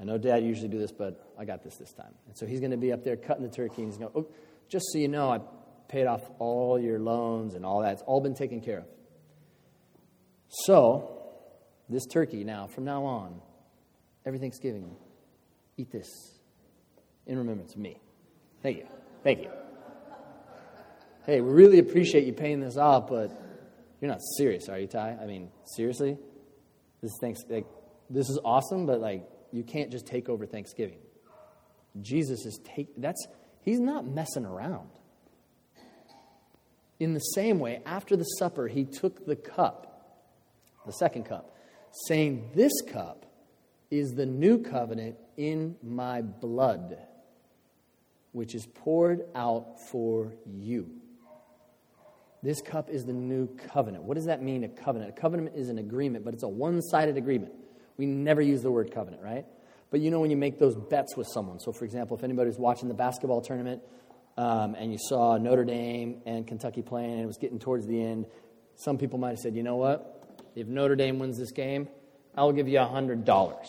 I 0.00 0.04
know 0.04 0.18
Dad 0.18 0.42
usually 0.42 0.68
do 0.68 0.78
this, 0.78 0.90
but 0.90 1.32
I 1.38 1.44
got 1.44 1.62
this 1.62 1.76
this 1.76 1.92
time. 1.92 2.12
And 2.26 2.36
so 2.36 2.46
he's 2.46 2.58
going 2.58 2.72
to 2.72 2.76
be 2.76 2.92
up 2.92 3.04
there 3.04 3.16
cutting 3.16 3.44
the 3.44 3.54
turkey, 3.54 3.82
and 3.82 3.92
he's 3.92 3.98
going, 3.98 4.10
oh, 4.16 4.26
just 4.68 4.86
so 4.90 4.98
you 4.98 5.06
know, 5.06 5.30
I 5.30 5.40
paid 5.92 6.06
off 6.06 6.22
all 6.38 6.80
your 6.80 6.98
loans 6.98 7.54
and 7.54 7.66
all 7.66 7.82
that. 7.82 7.92
It's 7.92 8.02
all 8.02 8.22
been 8.22 8.34
taken 8.34 8.62
care 8.62 8.78
of. 8.78 8.86
So 10.48 11.22
this 11.88 12.06
turkey 12.06 12.44
now, 12.44 12.66
from 12.66 12.84
now 12.84 13.04
on, 13.04 13.40
every 14.24 14.38
Thanksgiving, 14.38 14.96
eat 15.76 15.92
this 15.92 16.08
in 17.26 17.36
remembrance 17.36 17.74
of 17.74 17.80
me. 17.80 18.00
Thank 18.62 18.78
you. 18.78 18.86
Thank 19.22 19.40
you. 19.40 19.50
Hey, 21.26 21.42
we 21.42 21.52
really 21.52 21.78
appreciate 21.78 22.24
you 22.24 22.32
paying 22.32 22.60
this 22.60 22.78
off, 22.78 23.08
but 23.08 23.30
you're 24.00 24.10
not 24.10 24.20
serious, 24.38 24.70
are 24.70 24.78
you, 24.78 24.86
Ty? 24.86 25.18
I 25.22 25.26
mean, 25.26 25.50
seriously? 25.76 26.16
This 27.02 27.12
thanks 27.20 27.40
like 27.50 27.66
this 28.08 28.30
is 28.30 28.38
awesome, 28.44 28.86
but 28.86 29.00
like 29.00 29.28
you 29.52 29.62
can't 29.62 29.90
just 29.90 30.06
take 30.06 30.28
over 30.28 30.46
Thanksgiving. 30.46 30.98
Jesus 32.00 32.46
is 32.46 32.60
take 32.64 32.88
that's 32.96 33.26
he's 33.60 33.80
not 33.80 34.06
messing 34.06 34.46
around. 34.46 34.88
In 37.02 37.14
the 37.14 37.32
same 37.34 37.58
way, 37.58 37.80
after 37.84 38.16
the 38.16 38.22
supper, 38.22 38.68
he 38.68 38.84
took 38.84 39.26
the 39.26 39.34
cup, 39.34 40.22
the 40.86 40.92
second 40.92 41.24
cup, 41.24 41.52
saying, 42.06 42.52
This 42.54 42.70
cup 42.92 43.26
is 43.90 44.12
the 44.14 44.24
new 44.24 44.62
covenant 44.62 45.16
in 45.36 45.74
my 45.82 46.22
blood, 46.22 46.96
which 48.30 48.54
is 48.54 48.66
poured 48.66 49.22
out 49.34 49.80
for 49.90 50.32
you. 50.46 50.92
This 52.40 52.62
cup 52.62 52.88
is 52.88 53.04
the 53.04 53.12
new 53.12 53.48
covenant. 53.48 54.04
What 54.04 54.14
does 54.14 54.26
that 54.26 54.40
mean, 54.40 54.62
a 54.62 54.68
covenant? 54.68 55.10
A 55.10 55.20
covenant 55.20 55.56
is 55.56 55.70
an 55.70 55.78
agreement, 55.78 56.24
but 56.24 56.34
it's 56.34 56.44
a 56.44 56.48
one 56.48 56.80
sided 56.82 57.16
agreement. 57.16 57.52
We 57.96 58.06
never 58.06 58.40
use 58.40 58.62
the 58.62 58.70
word 58.70 58.92
covenant, 58.94 59.24
right? 59.24 59.44
But 59.90 60.02
you 60.02 60.12
know 60.12 60.20
when 60.20 60.30
you 60.30 60.36
make 60.36 60.60
those 60.60 60.76
bets 60.76 61.16
with 61.16 61.26
someone. 61.34 61.58
So, 61.58 61.72
for 61.72 61.84
example, 61.84 62.16
if 62.16 62.22
anybody's 62.22 62.58
watching 62.58 62.86
the 62.86 62.94
basketball 62.94 63.40
tournament 63.40 63.82
um, 64.36 64.74
and 64.74 64.92
you 64.92 64.98
saw 64.98 65.36
Notre 65.36 65.64
Dame 65.64 66.22
and 66.26 66.46
Kentucky 66.46 66.82
playing 66.82 67.12
and 67.12 67.20
it 67.20 67.26
was 67.26 67.38
getting 67.38 67.58
towards 67.58 67.86
the 67.86 68.02
end, 68.02 68.26
some 68.76 68.98
people 68.98 69.18
might 69.18 69.30
have 69.30 69.38
said, 69.38 69.54
you 69.54 69.62
know 69.62 69.76
what? 69.76 70.40
If 70.54 70.66
Notre 70.66 70.96
Dame 70.96 71.18
wins 71.18 71.38
this 71.38 71.52
game, 71.52 71.88
I'll 72.36 72.52
give 72.52 72.68
you 72.68 72.78
$100. 72.78 73.66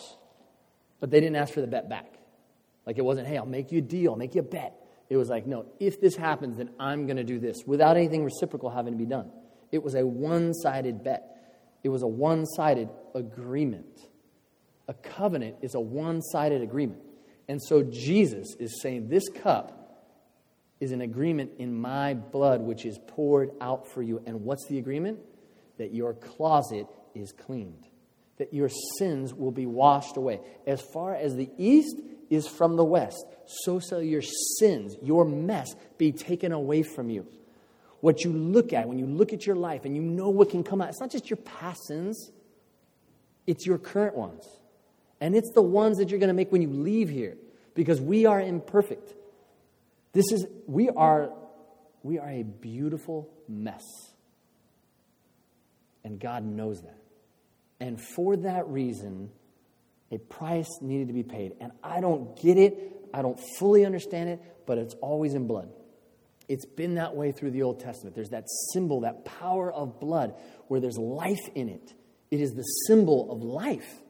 But 1.00 1.10
they 1.10 1.20
didn't 1.20 1.36
ask 1.36 1.52
for 1.52 1.60
the 1.60 1.66
bet 1.66 1.88
back. 1.88 2.14
Like 2.86 2.98
it 2.98 3.04
wasn't, 3.04 3.28
hey, 3.28 3.36
I'll 3.36 3.46
make 3.46 3.72
you 3.72 3.78
a 3.78 3.82
deal, 3.82 4.12
I'll 4.12 4.18
make 4.18 4.34
you 4.34 4.40
a 4.40 4.44
bet. 4.44 4.80
It 5.08 5.16
was 5.16 5.28
like, 5.28 5.46
no, 5.46 5.66
if 5.80 6.00
this 6.00 6.16
happens, 6.16 6.56
then 6.56 6.70
I'm 6.80 7.06
going 7.06 7.18
to 7.18 7.24
do 7.24 7.38
this 7.38 7.58
without 7.66 7.96
anything 7.96 8.24
reciprocal 8.24 8.70
having 8.70 8.92
to 8.94 8.98
be 8.98 9.06
done. 9.06 9.30
It 9.70 9.82
was 9.82 9.94
a 9.94 10.06
one 10.06 10.54
sided 10.54 11.04
bet, 11.04 11.36
it 11.82 11.88
was 11.90 12.02
a 12.02 12.06
one 12.06 12.46
sided 12.46 12.88
agreement. 13.14 13.86
A 14.86 14.94
covenant 14.94 15.56
is 15.62 15.74
a 15.74 15.80
one 15.80 16.20
sided 16.20 16.60
agreement. 16.60 17.00
And 17.48 17.60
so 17.62 17.82
Jesus 17.82 18.54
is 18.58 18.80
saying, 18.82 19.08
This 19.08 19.28
cup 19.28 19.83
is 20.80 20.92
an 20.92 21.00
agreement 21.00 21.52
in 21.58 21.74
my 21.74 22.14
blood, 22.14 22.60
which 22.60 22.84
is 22.84 22.98
poured 23.06 23.50
out 23.60 23.86
for 23.86 24.02
you. 24.02 24.22
And 24.26 24.42
what's 24.42 24.66
the 24.68 24.78
agreement? 24.78 25.20
That 25.78 25.94
your 25.94 26.14
closet 26.14 26.86
is 27.14 27.32
cleaned, 27.32 27.86
that 28.38 28.52
your 28.52 28.68
sins 28.98 29.32
will 29.32 29.50
be 29.50 29.66
washed 29.66 30.16
away. 30.16 30.40
As 30.66 30.82
far 30.92 31.14
as 31.14 31.36
the 31.36 31.48
east 31.56 32.00
is 32.30 32.46
from 32.46 32.76
the 32.76 32.84
west, 32.84 33.24
so 33.46 33.80
shall 33.80 34.02
your 34.02 34.22
sins, 34.58 34.96
your 35.02 35.24
mess, 35.24 35.74
be 35.98 36.12
taken 36.12 36.52
away 36.52 36.82
from 36.82 37.10
you. 37.10 37.26
What 38.00 38.22
you 38.24 38.32
look 38.32 38.72
at, 38.72 38.86
when 38.88 38.98
you 38.98 39.06
look 39.06 39.32
at 39.32 39.46
your 39.46 39.56
life 39.56 39.84
and 39.84 39.96
you 39.96 40.02
know 40.02 40.28
what 40.28 40.50
can 40.50 40.62
come 40.62 40.82
out, 40.82 40.90
it's 40.90 41.00
not 41.00 41.10
just 41.10 41.30
your 41.30 41.38
past 41.38 41.86
sins, 41.86 42.30
it's 43.46 43.66
your 43.66 43.78
current 43.78 44.14
ones. 44.16 44.44
And 45.20 45.34
it's 45.34 45.50
the 45.54 45.62
ones 45.62 45.98
that 45.98 46.10
you're 46.10 46.18
going 46.18 46.28
to 46.28 46.34
make 46.34 46.52
when 46.52 46.60
you 46.60 46.68
leave 46.68 47.08
here 47.08 47.36
because 47.74 48.00
we 48.00 48.26
are 48.26 48.40
imperfect. 48.40 49.14
This 50.14 50.30
is, 50.32 50.46
we 50.66 50.88
are, 50.88 51.30
we 52.02 52.18
are 52.18 52.30
a 52.30 52.42
beautiful 52.42 53.28
mess. 53.48 53.82
And 56.04 56.20
God 56.20 56.44
knows 56.44 56.80
that. 56.82 56.98
And 57.80 58.00
for 58.00 58.36
that 58.36 58.66
reason, 58.68 59.30
a 60.10 60.18
price 60.18 60.68
needed 60.80 61.08
to 61.08 61.14
be 61.14 61.24
paid. 61.24 61.54
And 61.60 61.72
I 61.82 62.00
don't 62.00 62.40
get 62.40 62.56
it, 62.56 63.08
I 63.12 63.22
don't 63.22 63.40
fully 63.58 63.84
understand 63.84 64.30
it, 64.30 64.40
but 64.66 64.78
it's 64.78 64.94
always 65.02 65.34
in 65.34 65.46
blood. 65.46 65.70
It's 66.48 66.66
been 66.66 66.94
that 66.96 67.16
way 67.16 67.32
through 67.32 67.50
the 67.50 67.62
Old 67.62 67.80
Testament. 67.80 68.14
There's 68.14 68.30
that 68.30 68.44
symbol, 68.72 69.00
that 69.00 69.24
power 69.24 69.72
of 69.72 69.98
blood, 69.98 70.34
where 70.68 70.80
there's 70.80 70.98
life 70.98 71.48
in 71.54 71.68
it. 71.68 71.94
It 72.30 72.40
is 72.40 72.52
the 72.52 72.64
symbol 72.86 73.32
of 73.32 73.42
life. 73.42 74.00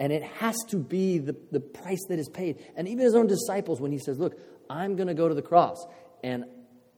And 0.00 0.12
it 0.12 0.24
has 0.24 0.56
to 0.70 0.78
be 0.78 1.18
the, 1.18 1.36
the 1.52 1.60
price 1.60 2.00
that 2.08 2.18
is 2.18 2.28
paid. 2.28 2.58
And 2.76 2.88
even 2.88 3.04
his 3.04 3.14
own 3.14 3.28
disciples, 3.28 3.80
when 3.80 3.92
he 3.92 3.98
says, 3.98 4.18
Look, 4.18 4.36
I'm 4.72 4.96
going 4.96 5.08
to 5.08 5.14
go 5.14 5.28
to 5.28 5.34
the 5.34 5.42
cross 5.42 5.86
and 6.22 6.44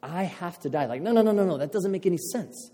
I 0.03 0.25
have 0.25 0.59
to 0.61 0.71
die. 0.71 0.87
Like, 0.87 1.03
no, 1.03 1.13
no, 1.13 1.23
no, 1.23 1.33
no, 1.33 1.45
no. 1.45 1.59
That 1.59 1.73
doesn't 1.73 1.91
make 1.91 2.07
any 2.07 2.19
sense. 2.19 2.71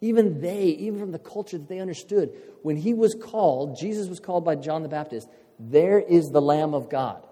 Even 0.00 0.40
they, 0.40 0.64
even 0.64 0.98
from 0.98 1.12
the 1.12 1.18
culture 1.18 1.56
that 1.56 1.68
they 1.68 1.78
understood, 1.78 2.30
when 2.62 2.76
he 2.76 2.92
was 2.94 3.14
called, 3.14 3.78
Jesus 3.78 4.08
was 4.08 4.20
called 4.20 4.44
by 4.44 4.56
John 4.56 4.82
the 4.82 4.88
Baptist, 4.88 5.28
there 5.58 5.98
is 5.98 6.26
the 6.26 6.42
Lamb 6.42 6.74
of 6.74 6.90
God. 6.90 7.26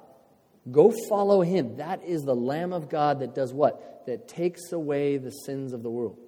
Go 0.71 0.93
follow 1.09 1.43
him. 1.43 1.77
That 1.77 2.05
is 2.05 2.23
the 2.23 2.37
Lamb 2.37 2.73
of 2.73 2.89
God 2.89 3.21
that 3.21 3.35
does 3.35 3.53
what? 3.53 4.07
That 4.07 4.29
takes 4.29 4.73
away 4.73 5.19
the 5.19 5.31
sins 5.31 5.73
of 5.73 5.83
the 5.83 5.91
world. 5.91 6.19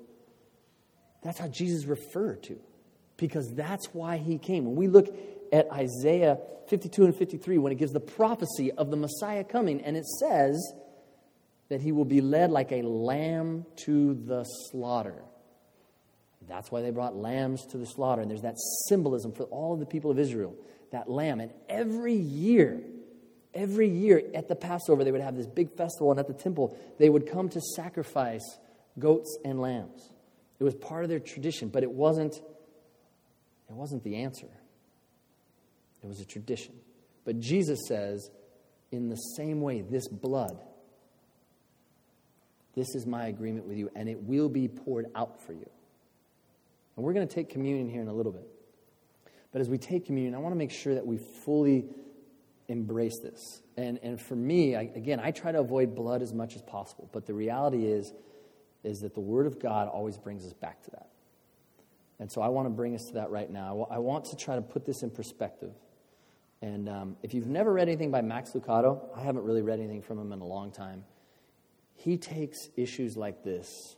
That's 1.22 1.38
how 1.38 1.48
Jesus 1.48 1.86
referred 1.86 2.42
to, 2.44 2.58
because 3.16 3.54
that's 3.54 3.86
why 3.94 4.18
he 4.18 4.38
came. 4.38 4.66
When 4.66 4.76
we 4.76 4.88
look 4.88 5.06
at 5.54 5.70
Isaiah 5.70 6.38
52 6.68 7.04
and 7.04 7.16
53, 7.16 7.58
when 7.58 7.70
it 7.70 7.76
gives 7.76 7.92
the 7.92 8.00
prophecy 8.00 8.72
of 8.72 8.90
the 8.90 8.96
Messiah 8.96 9.44
coming, 9.44 9.80
and 9.82 9.96
it 9.96 10.04
says 10.04 10.60
that 11.68 11.80
he 11.80 11.92
will 11.92 12.04
be 12.04 12.20
led 12.20 12.50
like 12.50 12.72
a 12.72 12.82
lamb 12.82 13.64
to 13.84 14.14
the 14.14 14.42
slaughter. 14.44 15.22
That's 16.48 16.70
why 16.70 16.82
they 16.82 16.90
brought 16.90 17.14
lambs 17.16 17.64
to 17.66 17.78
the 17.78 17.86
slaughter. 17.86 18.20
And 18.20 18.30
there's 18.30 18.42
that 18.42 18.56
symbolism 18.88 19.32
for 19.32 19.44
all 19.44 19.74
of 19.74 19.80
the 19.80 19.86
people 19.86 20.10
of 20.10 20.18
Israel, 20.18 20.54
that 20.90 21.08
lamb. 21.08 21.40
And 21.40 21.52
every 21.68 22.14
year, 22.14 22.82
every 23.54 23.88
year 23.88 24.22
at 24.34 24.48
the 24.48 24.56
Passover, 24.56 25.04
they 25.04 25.12
would 25.12 25.20
have 25.20 25.36
this 25.36 25.46
big 25.46 25.74
festival, 25.76 26.10
and 26.10 26.18
at 26.18 26.26
the 26.26 26.34
temple, 26.34 26.76
they 26.98 27.08
would 27.08 27.30
come 27.30 27.48
to 27.50 27.60
sacrifice 27.60 28.58
goats 28.98 29.38
and 29.44 29.60
lambs. 29.60 30.10
It 30.58 30.64
was 30.64 30.74
part 30.74 31.04
of 31.04 31.10
their 31.10 31.20
tradition, 31.20 31.68
but 31.68 31.84
it 31.84 31.90
wasn't, 31.90 32.34
it 32.34 33.74
wasn't 33.74 34.02
the 34.02 34.16
answer. 34.16 34.48
It 36.04 36.06
was 36.06 36.20
a 36.20 36.24
tradition. 36.26 36.74
But 37.24 37.40
Jesus 37.40 37.80
says, 37.88 38.30
in 38.92 39.08
the 39.08 39.16
same 39.16 39.62
way, 39.62 39.80
this 39.80 40.06
blood, 40.06 40.60
this 42.74 42.94
is 42.94 43.06
my 43.06 43.26
agreement 43.26 43.66
with 43.66 43.78
you, 43.78 43.90
and 43.96 44.08
it 44.08 44.22
will 44.22 44.50
be 44.50 44.68
poured 44.68 45.06
out 45.14 45.42
for 45.44 45.54
you. 45.54 45.68
And 46.96 47.04
we're 47.04 47.14
going 47.14 47.26
to 47.26 47.34
take 47.34 47.48
communion 47.48 47.88
here 47.88 48.02
in 48.02 48.08
a 48.08 48.12
little 48.12 48.32
bit. 48.32 48.46
But 49.50 49.62
as 49.62 49.68
we 49.68 49.78
take 49.78 50.04
communion, 50.04 50.34
I 50.34 50.38
want 50.38 50.52
to 50.52 50.58
make 50.58 50.70
sure 50.70 50.94
that 50.94 51.06
we 51.06 51.18
fully 51.44 51.86
embrace 52.68 53.18
this. 53.22 53.62
And, 53.76 53.98
and 54.02 54.20
for 54.20 54.36
me, 54.36 54.76
I, 54.76 54.90
again, 54.94 55.20
I 55.20 55.30
try 55.30 55.52
to 55.52 55.60
avoid 55.60 55.94
blood 55.94 56.22
as 56.22 56.34
much 56.34 56.54
as 56.54 56.62
possible. 56.62 57.08
But 57.12 57.26
the 57.26 57.34
reality 57.34 57.86
is, 57.86 58.12
is 58.82 58.98
that 58.98 59.14
the 59.14 59.20
Word 59.20 59.46
of 59.46 59.58
God 59.58 59.88
always 59.88 60.18
brings 60.18 60.44
us 60.44 60.52
back 60.52 60.82
to 60.82 60.90
that. 60.92 61.08
And 62.18 62.30
so 62.30 62.42
I 62.42 62.48
want 62.48 62.66
to 62.66 62.70
bring 62.70 62.94
us 62.94 63.04
to 63.08 63.14
that 63.14 63.30
right 63.30 63.50
now. 63.50 63.86
I 63.90 63.98
want 63.98 64.26
to 64.26 64.36
try 64.36 64.54
to 64.54 64.62
put 64.62 64.84
this 64.84 65.02
in 65.02 65.10
perspective. 65.10 65.72
And 66.62 66.88
um, 66.88 67.16
if 67.22 67.34
you've 67.34 67.46
never 67.46 67.72
read 67.72 67.88
anything 67.88 68.10
by 68.10 68.22
Max 68.22 68.52
Lucado, 68.52 69.00
I 69.14 69.22
haven't 69.22 69.44
really 69.44 69.62
read 69.62 69.80
anything 69.80 70.02
from 70.02 70.18
him 70.18 70.32
in 70.32 70.40
a 70.40 70.46
long 70.46 70.70
time. 70.72 71.04
He 71.94 72.16
takes 72.16 72.68
issues 72.76 73.16
like 73.16 73.44
this 73.44 73.96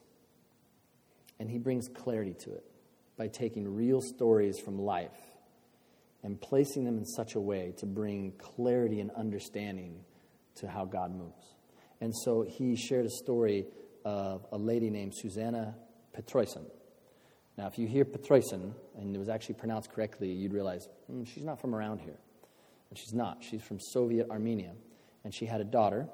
and 1.39 1.51
he 1.51 1.59
brings 1.59 1.89
clarity 1.89 2.35
to 2.41 2.53
it 2.53 2.65
by 3.17 3.29
taking 3.29 3.75
real 3.75 4.01
stories 4.01 4.59
from 4.59 4.79
life 4.79 5.17
and 6.23 6.41
placing 6.41 6.85
them 6.85 6.99
in 6.99 7.05
such 7.05 7.35
a 7.35 7.41
way 7.41 7.73
to 7.79 7.87
bring 7.87 8.33
clarity 8.39 9.01
and 9.01 9.11
understanding 9.13 10.05
to 10.57 10.69
how 10.69 10.85
God 10.85 11.15
moves. 11.15 11.55
And 12.01 12.15
so 12.15 12.43
he 12.43 12.77
shared 12.77 13.07
a 13.07 13.11
story 13.11 13.67
of 14.05 14.47
a 14.53 14.59
lady 14.59 14.91
named 14.91 15.15
Susanna 15.15 15.75
Petreusen. 16.17 16.67
Now, 17.57 17.67
if 17.69 17.79
you 17.79 17.87
hear 17.87 18.05
Petreusen, 18.05 18.75
and 18.99 19.15
it 19.15 19.19
was 19.19 19.29
actually 19.29 19.55
pronounced 19.55 19.91
correctly, 19.91 20.31
you'd 20.31 20.53
realize 20.53 20.89
mm, 21.11 21.27
she's 21.27 21.45
not 21.45 21.61
from 21.61 21.75
around 21.75 22.01
here. 22.01 22.19
She's 22.97 23.15
not. 23.15 23.43
She's 23.43 23.63
from 23.63 23.79
Soviet 23.81 24.31
Armenia. 24.31 24.73
And 25.25 25.35
she 25.35 25.47
had 25.47 25.61
a 25.61 25.65
daughter, 25.65 26.07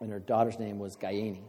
and 0.00 0.10
her 0.10 0.18
daughter's 0.18 0.58
name 0.58 0.78
was 0.78 0.96
Gayeni. 0.96 1.44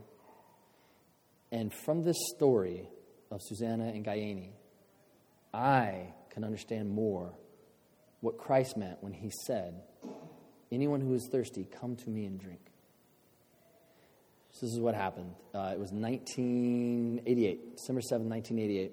And 1.52 1.74
from 1.86 2.04
this 2.04 2.18
story 2.36 2.90
of 3.32 3.42
Susanna 3.42 3.86
and 3.88 4.06
Gayeni, 4.06 4.50
I 5.54 6.08
can 6.32 6.44
understand 6.44 6.90
more 6.90 7.34
what 8.22 8.38
Christ 8.38 8.76
meant 8.76 8.98
when 9.02 9.14
he 9.14 9.32
said, 9.46 9.82
Anyone 10.72 11.02
who 11.02 11.14
is 11.14 11.30
thirsty, 11.32 11.68
come 11.80 11.96
to 11.98 12.10
me 12.10 12.26
and 12.26 12.40
drink. 12.40 12.62
So 14.54 14.66
this 14.66 14.74
is 14.74 14.80
what 14.80 14.96
happened. 14.96 15.36
Uh, 15.54 15.72
it 15.74 15.80
was 15.80 15.92
1988, 15.92 17.78
December 17.78 18.02
7, 18.02 18.28
1988. 18.28 18.92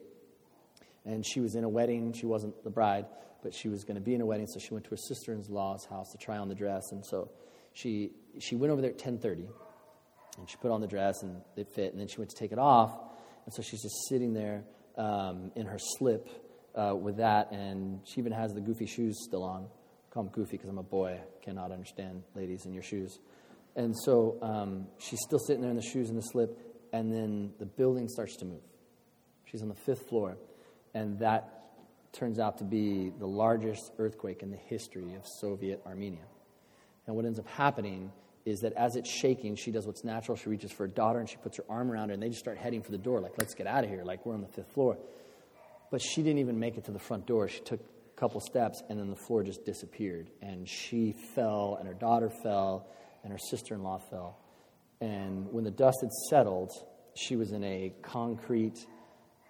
And 1.06 1.24
she 1.26 1.40
was 1.40 1.54
in 1.54 1.64
a 1.64 1.68
wedding. 1.68 2.12
She 2.12 2.26
wasn't 2.26 2.62
the 2.64 2.70
bride, 2.70 3.06
but 3.42 3.54
she 3.54 3.68
was 3.68 3.84
going 3.84 3.96
to 3.96 4.00
be 4.00 4.14
in 4.14 4.20
a 4.20 4.26
wedding. 4.26 4.46
So 4.46 4.58
she 4.58 4.72
went 4.72 4.84
to 4.84 4.90
her 4.90 4.96
sister-in-law's 4.96 5.86
house 5.86 6.10
to 6.12 6.18
try 6.18 6.38
on 6.38 6.48
the 6.48 6.54
dress. 6.54 6.92
And 6.92 7.04
so 7.04 7.30
she, 7.72 8.12
she 8.38 8.56
went 8.56 8.72
over 8.72 8.80
there 8.80 8.90
at 8.90 8.96
1030. 8.96 9.48
And 10.38 10.48
she 10.48 10.56
put 10.56 10.70
on 10.70 10.80
the 10.80 10.86
dress, 10.86 11.22
and 11.22 11.42
it 11.56 11.68
fit. 11.74 11.92
And 11.92 12.00
then 12.00 12.08
she 12.08 12.18
went 12.18 12.30
to 12.30 12.36
take 12.36 12.52
it 12.52 12.58
off. 12.58 12.96
And 13.44 13.54
so 13.54 13.62
she's 13.62 13.82
just 13.82 14.08
sitting 14.08 14.32
there 14.32 14.64
um, 14.96 15.50
in 15.56 15.66
her 15.66 15.78
slip 15.78 16.28
uh, 16.74 16.94
with 16.94 17.16
that. 17.18 17.50
And 17.52 18.00
she 18.06 18.20
even 18.20 18.32
has 18.32 18.52
the 18.52 18.60
goofy 18.60 18.86
shoes 18.86 19.24
still 19.26 19.42
on. 19.42 19.64
I 19.64 20.14
call 20.14 20.24
them 20.24 20.32
goofy 20.32 20.52
because 20.52 20.68
I'm 20.68 20.78
a 20.78 20.82
boy. 20.82 21.20
I 21.20 21.44
cannot 21.44 21.72
understand 21.72 22.22
ladies 22.34 22.64
in 22.64 22.72
your 22.72 22.82
shoes. 22.82 23.18
And 23.76 23.94
so 24.04 24.38
um, 24.42 24.86
she's 24.98 25.20
still 25.22 25.38
sitting 25.38 25.62
there 25.62 25.70
in 25.70 25.76
the 25.76 25.82
shoes 25.82 26.08
and 26.08 26.18
the 26.18 26.22
slip, 26.22 26.58
and 26.92 27.12
then 27.12 27.52
the 27.58 27.66
building 27.66 28.08
starts 28.08 28.36
to 28.38 28.44
move. 28.44 28.62
She's 29.44 29.62
on 29.62 29.68
the 29.68 29.74
fifth 29.74 30.08
floor, 30.08 30.36
and 30.94 31.18
that 31.20 31.59
turns 32.12 32.38
out 32.38 32.58
to 32.58 32.64
be 32.64 33.12
the 33.18 33.26
largest 33.26 33.92
earthquake 33.98 34.42
in 34.42 34.50
the 34.50 34.56
history 34.56 35.14
of 35.14 35.26
Soviet 35.26 35.80
Armenia. 35.86 36.24
And 37.06 37.16
what 37.16 37.24
ends 37.24 37.38
up 37.38 37.48
happening 37.48 38.12
is 38.44 38.60
that 38.60 38.72
as 38.72 38.96
it's 38.96 39.10
shaking, 39.10 39.54
she 39.56 39.70
does 39.70 39.86
what's 39.86 40.04
natural. 40.04 40.36
She 40.36 40.48
reaches 40.48 40.72
for 40.72 40.84
her 40.84 40.92
daughter 40.92 41.18
and 41.18 41.28
she 41.28 41.36
puts 41.36 41.56
her 41.58 41.64
arm 41.68 41.90
around 41.90 42.08
her, 42.08 42.14
and 42.14 42.22
they 42.22 42.28
just 42.28 42.40
start 42.40 42.58
heading 42.58 42.82
for 42.82 42.90
the 42.90 42.98
door, 42.98 43.20
like, 43.20 43.32
let's 43.38 43.54
get 43.54 43.66
out 43.66 43.84
of 43.84 43.90
here, 43.90 44.02
like 44.04 44.24
we're 44.24 44.34
on 44.34 44.40
the 44.40 44.48
fifth 44.48 44.72
floor. 44.72 44.96
But 45.90 46.00
she 46.00 46.22
didn't 46.22 46.38
even 46.38 46.58
make 46.58 46.76
it 46.76 46.84
to 46.84 46.92
the 46.92 46.98
front 46.98 47.26
door. 47.26 47.48
She 47.48 47.60
took 47.60 47.80
a 47.80 48.20
couple 48.20 48.40
steps, 48.40 48.82
and 48.88 48.98
then 48.98 49.10
the 49.10 49.16
floor 49.16 49.42
just 49.42 49.64
disappeared. 49.64 50.30
And 50.40 50.68
she 50.68 51.14
fell, 51.34 51.76
and 51.78 51.88
her 51.88 51.94
daughter 51.94 52.30
fell, 52.30 52.86
and 53.22 53.32
her 53.32 53.38
sister 53.38 53.74
in 53.74 53.82
law 53.82 53.98
fell. 53.98 54.38
And 55.00 55.52
when 55.52 55.64
the 55.64 55.70
dust 55.70 55.98
had 56.00 56.12
settled, 56.28 56.70
she 57.14 57.36
was 57.36 57.52
in 57.52 57.64
a 57.64 57.92
concrete 58.02 58.86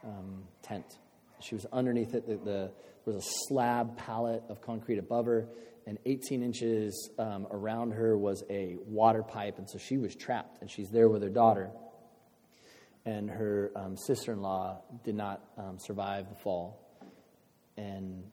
um, 0.05 0.45
tent. 0.63 0.99
She 1.43 1.55
was 1.55 1.67
underneath 1.73 2.15
it. 2.15 2.27
The, 2.27 2.37
the, 2.37 2.73
there 3.05 3.15
was 3.15 3.17
a 3.17 3.29
slab 3.49 3.97
pallet 3.97 4.43
of 4.49 4.61
concrete 4.61 4.99
above 4.99 5.27
her, 5.27 5.49
and 5.87 5.99
18 6.05 6.43
inches 6.43 7.11
um, 7.19 7.47
around 7.51 7.93
her 7.93 8.17
was 8.17 8.45
a 8.51 8.77
water 8.87 9.23
pipe. 9.23 9.59
And 9.59 9.69
so 9.69 9.79
she 9.79 9.97
was 9.97 10.15
trapped, 10.15 10.61
and 10.61 10.71
she's 10.71 10.91
there 10.91 11.09
with 11.09 11.23
her 11.23 11.31
daughter. 11.31 11.71
And 13.07 13.31
her 13.31 13.73
um, 13.75 13.97
sister 13.97 14.33
in 14.33 14.43
law 14.43 14.83
did 15.05 15.15
not 15.15 15.43
um, 15.57 15.79
survive 15.79 16.29
the 16.29 16.37
fall. 16.37 16.87
And 17.77 18.25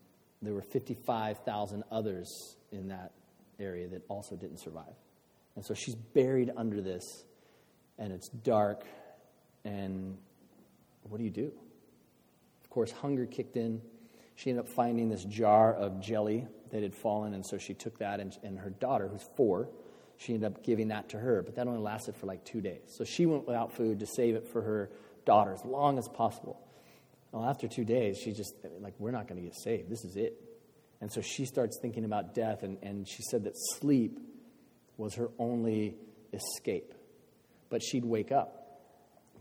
there 0.41 0.53
were 0.53 0.61
55,000 0.61 1.83
others 1.89 2.57
in 2.71 2.89
that 2.89 3.13
area 3.59 3.87
that 3.87 4.03
also 4.09 4.35
didn't 4.35 4.59
survive. 4.59 4.93
And 5.55 5.65
so 5.65 5.73
she's 5.73 5.95
buried 5.95 6.51
under 6.55 6.81
this, 6.81 7.03
and 7.97 8.11
it's 8.13 8.29
dark. 8.29 8.83
And 9.65 10.17
what 11.03 11.17
do 11.17 11.23
you 11.23 11.31
do? 11.31 11.51
Of 12.77 12.79
course, 12.81 12.91
hunger 12.91 13.25
kicked 13.25 13.57
in. 13.57 13.81
She 14.35 14.51
ended 14.51 14.65
up 14.65 14.71
finding 14.71 15.09
this 15.09 15.23
jar 15.23 15.73
of 15.73 15.99
jelly 15.99 16.45
that 16.69 16.83
had 16.83 16.93
fallen, 16.93 17.33
and 17.33 17.43
so 17.43 17.57
she 17.57 17.73
took 17.73 17.97
that, 17.97 18.19
and, 18.19 18.37
and 18.43 18.59
her 18.59 18.69
daughter, 18.69 19.07
who's 19.07 19.27
four, 19.35 19.67
she 20.17 20.35
ended 20.35 20.51
up 20.53 20.63
giving 20.63 20.89
that 20.89 21.09
to 21.09 21.17
her. 21.17 21.41
But 21.41 21.55
that 21.55 21.65
only 21.65 21.79
lasted 21.79 22.15
for 22.15 22.27
like 22.27 22.45
two 22.45 22.61
days. 22.61 22.81
So 22.95 23.03
she 23.03 23.25
went 23.25 23.47
without 23.47 23.73
food 23.73 23.97
to 24.01 24.05
save 24.05 24.35
it 24.35 24.47
for 24.47 24.61
her 24.61 24.91
daughter 25.25 25.53
as 25.53 25.65
long 25.65 25.97
as 25.97 26.07
possible. 26.07 26.61
Well, 27.31 27.49
after 27.49 27.67
two 27.67 27.83
days, 27.83 28.19
she 28.23 28.31
just, 28.31 28.53
like, 28.79 28.93
we're 28.99 29.09
not 29.09 29.27
going 29.27 29.41
to 29.41 29.47
get 29.47 29.55
saved. 29.55 29.89
This 29.89 30.05
is 30.05 30.15
it. 30.15 30.39
And 31.01 31.11
so 31.11 31.19
she 31.21 31.45
starts 31.45 31.79
thinking 31.81 32.05
about 32.05 32.35
death, 32.35 32.61
and, 32.61 32.77
and 32.83 33.07
she 33.07 33.23
said 33.23 33.45
that 33.45 33.53
sleep 33.79 34.19
was 34.97 35.15
her 35.15 35.29
only 35.39 35.95
escape. 36.31 36.93
But 37.71 37.81
she'd 37.81 38.05
wake 38.05 38.31
up 38.31 38.83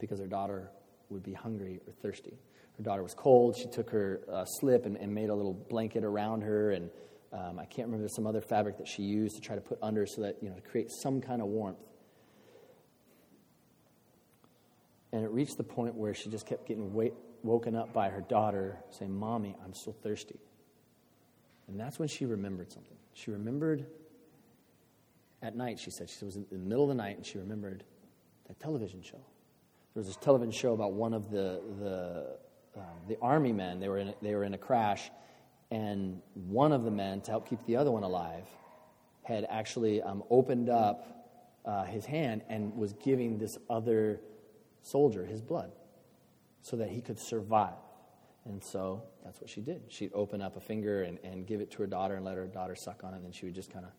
because 0.01 0.21
her 0.21 0.27
daughter 0.27 0.71
would 1.11 1.23
be 1.23 1.35
hungry 1.35 1.81
or 1.87 1.93
thirsty. 1.93 2.39
Her 2.77 2.83
daughter 2.83 3.03
was 3.03 3.15
cold. 3.15 3.57
She 3.57 3.69
took 3.69 3.91
her 3.91 4.21
uh, 4.31 4.45
slip 4.45 4.85
and, 4.87 4.97
and, 4.97 5.15
made 5.15 5.31
a 5.31 5.35
little 5.35 5.55
blanket 5.55 6.05
around 6.05 6.43
her. 6.43 6.73
And 6.73 6.91
um, 7.33 7.59
I 7.59 7.65
can't 7.65 7.89
remember 7.89 8.09
some 8.09 8.27
other 8.27 8.43
fabric 8.43 8.77
that 8.79 8.87
she 8.87 9.03
used 9.03 9.37
to 9.37 9.41
try 9.41 9.55
to 9.55 9.63
put 9.63 9.79
under 9.83 10.07
so 10.07 10.23
that, 10.23 10.37
you 10.43 10.51
know, 10.51 10.57
to 10.57 10.61
create 10.61 10.91
some 10.91 11.21
kind 11.21 11.41
of 11.41 11.49
warmth. 11.49 11.79
And 15.13 15.25
it 15.25 15.31
reached 15.31 15.57
the 15.57 15.65
point 15.65 15.95
where 15.95 16.13
she 16.13 16.29
just 16.29 16.47
kept 16.47 16.67
getting 16.67 16.93
woken 17.43 17.75
up 17.75 17.95
by 17.95 18.11
her 18.11 18.21
daughter 18.21 18.79
saying, 18.91 19.17
Mommy, 19.17 19.57
I'm 19.65 19.73
so 19.73 19.93
thirsty. 19.93 20.39
And 21.69 21.81
that's 21.81 21.99
when 21.99 22.09
she 22.09 22.27
remembered 22.27 22.71
something. 22.71 22.97
She 23.15 23.31
remembered 23.31 23.87
at 25.43 25.57
night, 25.57 25.79
she 25.79 25.91
said. 25.91 26.11
She 26.11 26.25
was 26.25 26.37
in 26.37 26.47
the 26.51 26.59
middle 26.59 26.85
of 26.85 26.89
the 26.89 26.95
night 26.95 27.17
and 27.17 27.25
she 27.25 27.39
remembered 27.39 27.85
that 28.49 28.61
television 28.61 29.03
show. 29.03 29.21
There 29.95 30.01
was 30.01 30.07
this 30.07 30.17
television 30.17 30.53
show 30.53 30.75
about 30.75 30.93
one 30.93 31.15
of 31.15 31.31
the, 31.31 31.63
the, 31.79 32.39
um, 32.77 32.83
the 33.09 33.17
army 33.21 33.53
men. 33.53 33.81
They 33.81 33.89
were, 33.89 33.99
in 33.99 34.09
a, 34.09 34.15
they 34.23 34.35
were 34.35 34.45
in 34.45 34.55
a 34.55 34.59
crash, 34.59 35.11
and 35.71 36.21
one 36.35 36.73
of 36.73 36.85
the 36.85 36.91
men, 36.91 37.21
to 37.23 37.31
help 37.31 37.49
keep 37.49 37.65
the 37.67 37.77
other 37.77 37.91
one 37.91 38.03
alive, 38.03 38.47
had 39.23 39.47
actually 39.49 40.03
um, 40.03 40.23
opened 40.31 40.69
up 40.69 41.61
uh, 41.65 41.85
his 41.85 42.05
hand 42.05 42.43
and 42.49 42.75
was 42.77 42.93
giving 42.93 43.39
this 43.39 43.59
other 43.69 44.21
soldier 44.83 45.25
his 45.25 45.41
blood 45.41 45.73
so 46.63 46.77
that 46.77 46.89
he 46.91 47.01
could 47.01 47.19
survive. 47.19 47.75
And 48.45 48.63
so 48.63 49.03
that's 49.25 49.41
what 49.41 49.51
she 49.51 49.61
did. 49.61 49.83
She'd 49.89 50.13
open 50.15 50.41
up 50.41 50.57
a 50.57 50.61
finger 50.61 51.03
and, 51.03 51.19
and 51.25 51.47
give 51.47 51.61
it 51.61 51.71
to 51.73 51.79
her 51.79 51.87
daughter 51.87 52.15
and 52.15 52.25
let 52.25 52.37
her 52.37 52.47
daughter 52.47 52.77
suck 52.77 53.03
on 53.03 53.13
it, 53.13 53.17
and 53.17 53.25
then 53.25 53.33
she 53.33 53.47
would 53.47 53.55
just 53.55 53.73
kind 53.73 53.85
of 53.85 53.91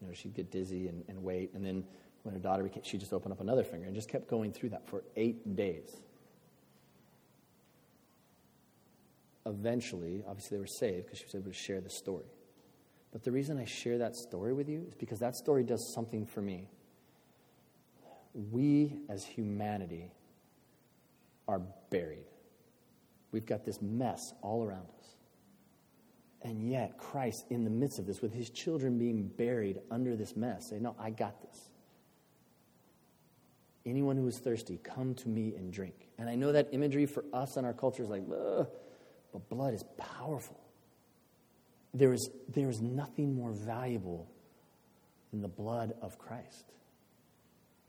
you 0.00 0.08
know, 0.08 0.14
she'd 0.14 0.34
get 0.34 0.50
dizzy 0.50 0.88
and, 0.88 1.04
and 1.08 1.22
wait. 1.22 1.52
And 1.54 1.64
then 1.64 1.84
when 2.22 2.34
her 2.34 2.40
daughter 2.40 2.62
became, 2.62 2.82
she'd 2.82 3.00
just 3.00 3.12
open 3.12 3.30
up 3.30 3.40
another 3.40 3.64
finger 3.64 3.86
and 3.86 3.94
just 3.94 4.08
kept 4.08 4.28
going 4.28 4.52
through 4.52 4.70
that 4.70 4.86
for 4.86 5.04
eight 5.16 5.54
days. 5.56 6.00
Eventually, 9.44 10.22
obviously, 10.26 10.56
they 10.56 10.60
were 10.60 10.66
saved 10.66 11.06
because 11.06 11.18
she 11.18 11.24
was 11.24 11.34
able 11.34 11.50
to 11.50 11.52
share 11.52 11.80
the 11.80 11.90
story. 11.90 12.26
But 13.12 13.24
the 13.24 13.32
reason 13.32 13.58
I 13.58 13.64
share 13.64 13.98
that 13.98 14.16
story 14.16 14.52
with 14.52 14.68
you 14.68 14.86
is 14.88 14.94
because 14.94 15.18
that 15.18 15.36
story 15.36 15.64
does 15.64 15.92
something 15.92 16.24
for 16.24 16.40
me. 16.40 16.70
We, 18.50 18.96
as 19.10 19.24
humanity, 19.24 20.12
are 21.46 21.60
buried. 21.90 22.26
We've 23.32 23.44
got 23.44 23.64
this 23.64 23.82
mess 23.82 24.32
all 24.42 24.64
around 24.64 24.86
us. 24.98 25.16
And 26.42 26.68
yet, 26.68 26.98
Christ, 26.98 27.44
in 27.50 27.64
the 27.64 27.70
midst 27.70 27.98
of 27.98 28.06
this, 28.06 28.20
with 28.20 28.32
his 28.32 28.50
children 28.50 28.98
being 28.98 29.28
buried 29.28 29.80
under 29.90 30.16
this 30.16 30.34
mess, 30.36 30.70
say, 30.70 30.78
No, 30.78 30.96
I 30.98 31.10
got 31.10 31.40
this. 31.42 31.68
Anyone 33.84 34.16
who 34.16 34.26
is 34.26 34.38
thirsty, 34.38 34.78
come 34.82 35.14
to 35.16 35.28
me 35.28 35.54
and 35.56 35.72
drink. 35.72 36.08
And 36.18 36.28
I 36.28 36.34
know 36.34 36.52
that 36.52 36.68
imagery 36.72 37.06
for 37.06 37.24
us 37.32 37.56
and 37.56 37.66
our 37.66 37.72
culture 37.72 38.02
is 38.02 38.08
like, 38.08 38.22
Ugh, 38.30 38.68
but 39.32 39.48
blood 39.48 39.74
is 39.74 39.84
powerful. 39.96 40.60
There 41.94 42.12
is, 42.12 42.30
there 42.48 42.68
is 42.68 42.80
nothing 42.80 43.34
more 43.34 43.52
valuable 43.52 44.30
than 45.30 45.42
the 45.42 45.48
blood 45.48 45.94
of 46.00 46.18
Christ. 46.18 46.72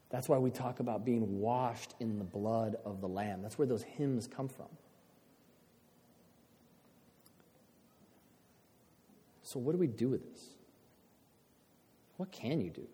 That's 0.10 0.30
why 0.30 0.38
we 0.38 0.52
talk 0.52 0.80
about 0.80 1.06
being 1.06 1.40
washed 1.40 1.96
in 2.00 2.18
the 2.20 2.24
blood 2.24 2.76
of 2.86 3.02
the 3.02 3.08
Lamb. 3.08 3.42
That's 3.42 3.58
where 3.58 3.68
those 3.68 3.84
hymns 3.84 4.28
come 4.28 4.48
from. 4.48 4.68
So, 9.42 9.60
what 9.60 9.74
do 9.74 9.78
we 9.78 9.88
do 9.88 10.10
with 10.10 10.24
this? 10.32 10.50
What 12.18 12.32
can 12.32 12.62
you 12.62 12.70
do? 12.70 12.88